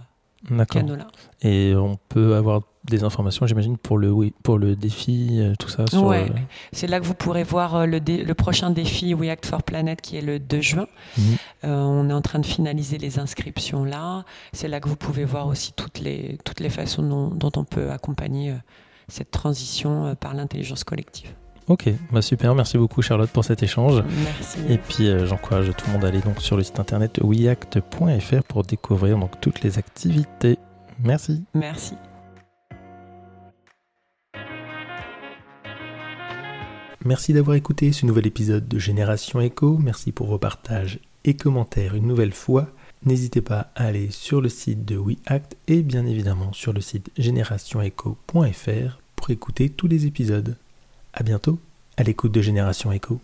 canaux-là. 0.68 1.08
Et 1.42 1.74
on 1.76 1.98
peut 2.08 2.34
avoir 2.34 2.62
des 2.84 3.04
informations, 3.04 3.46
j'imagine, 3.46 3.76
pour 3.76 3.98
le, 3.98 4.30
pour 4.42 4.58
le 4.58 4.76
défi, 4.76 5.38
euh, 5.40 5.54
tout 5.58 5.68
ça 5.68 5.86
sur 5.86 6.14
c'est 6.72 6.86
là 6.86 7.00
que 7.00 7.04
vous 7.04 7.14
pourrez 7.14 7.42
voir 7.42 7.74
euh, 7.76 7.86
le, 7.86 7.98
le, 7.98 8.34
prochain 8.34 8.70
défi 8.70 9.14
We 9.14 9.30
Act 9.30 9.46
for 9.46 9.62
Planet 9.62 10.00
qui 10.00 10.16
est 10.16 10.22
le 10.22 10.38
2 10.38 10.60
juin. 10.60 10.86
Mhm. 11.16 11.24
Euh, 11.64 11.82
on 11.82 12.08
est 12.08 12.12
en 12.12 12.22
train 12.22 12.38
de 12.38 12.46
finaliser 12.46 12.98
les 12.98 13.18
inscriptions 13.18 13.84
là. 13.84 14.24
C'est 14.52 14.68
là 14.68 14.80
que 14.80 14.88
vous 14.88 14.96
pouvez 14.96 15.24
voir 15.24 15.46
aussi 15.48 15.72
toutes 15.72 15.98
les, 15.98 16.38
toutes 16.44 16.60
les 16.60 16.70
façons 16.70 17.02
dont, 17.02 17.28
dont 17.28 17.52
on 17.56 17.64
peut 17.64 17.90
accompagner 17.90 18.54
cette 19.08 19.30
transition 19.30 20.14
par 20.16 20.34
l'intelligence 20.34 20.84
collective. 20.84 21.34
Ok, 21.68 21.90
bah 22.10 22.22
super, 22.22 22.54
merci 22.54 22.78
beaucoup 22.78 23.02
Charlotte 23.02 23.28
pour 23.30 23.44
cet 23.44 23.62
échange. 23.62 24.02
Merci. 24.24 24.58
Et 24.70 24.78
puis 24.78 25.06
j'encourage 25.26 25.66
tout 25.76 25.86
le 25.88 25.92
monde 25.92 26.04
à 26.04 26.08
aller 26.08 26.20
donc 26.20 26.40
sur 26.40 26.56
le 26.56 26.62
site 26.62 26.80
internet 26.80 27.20
weact.fr 27.22 28.42
pour 28.48 28.62
découvrir 28.62 29.18
donc 29.18 29.38
toutes 29.40 29.60
les 29.60 29.78
activités. 29.78 30.58
Merci. 31.04 31.44
Merci. 31.54 31.94
Merci 37.04 37.32
d'avoir 37.32 37.56
écouté 37.56 37.92
ce 37.92 38.06
nouvel 38.06 38.26
épisode 38.26 38.66
de 38.66 38.78
Génération 38.78 39.40
Echo. 39.40 39.78
Merci 39.78 40.10
pour 40.10 40.26
vos 40.26 40.38
partages 40.38 41.00
et 41.24 41.34
commentaires 41.34 41.94
une 41.94 42.06
nouvelle 42.06 42.32
fois. 42.32 42.68
N'hésitez 43.04 43.40
pas 43.40 43.70
à 43.76 43.84
aller 43.84 44.10
sur 44.10 44.40
le 44.40 44.48
site 44.48 44.84
de 44.84 44.96
WeAct 44.96 45.56
et 45.68 45.82
bien 45.82 46.06
évidemment 46.06 46.52
sur 46.52 46.72
le 46.72 46.80
site 46.80 47.10
générationecho.fr 47.16 48.98
pour 49.16 49.30
écouter 49.30 49.68
tous 49.70 49.86
les 49.86 50.06
épisodes. 50.06 50.56
A 51.20 51.24
bientôt 51.24 51.58
à 51.96 52.04
l'écoute 52.04 52.30
de 52.30 52.40
Génération 52.40 52.92
Echo. 52.92 53.20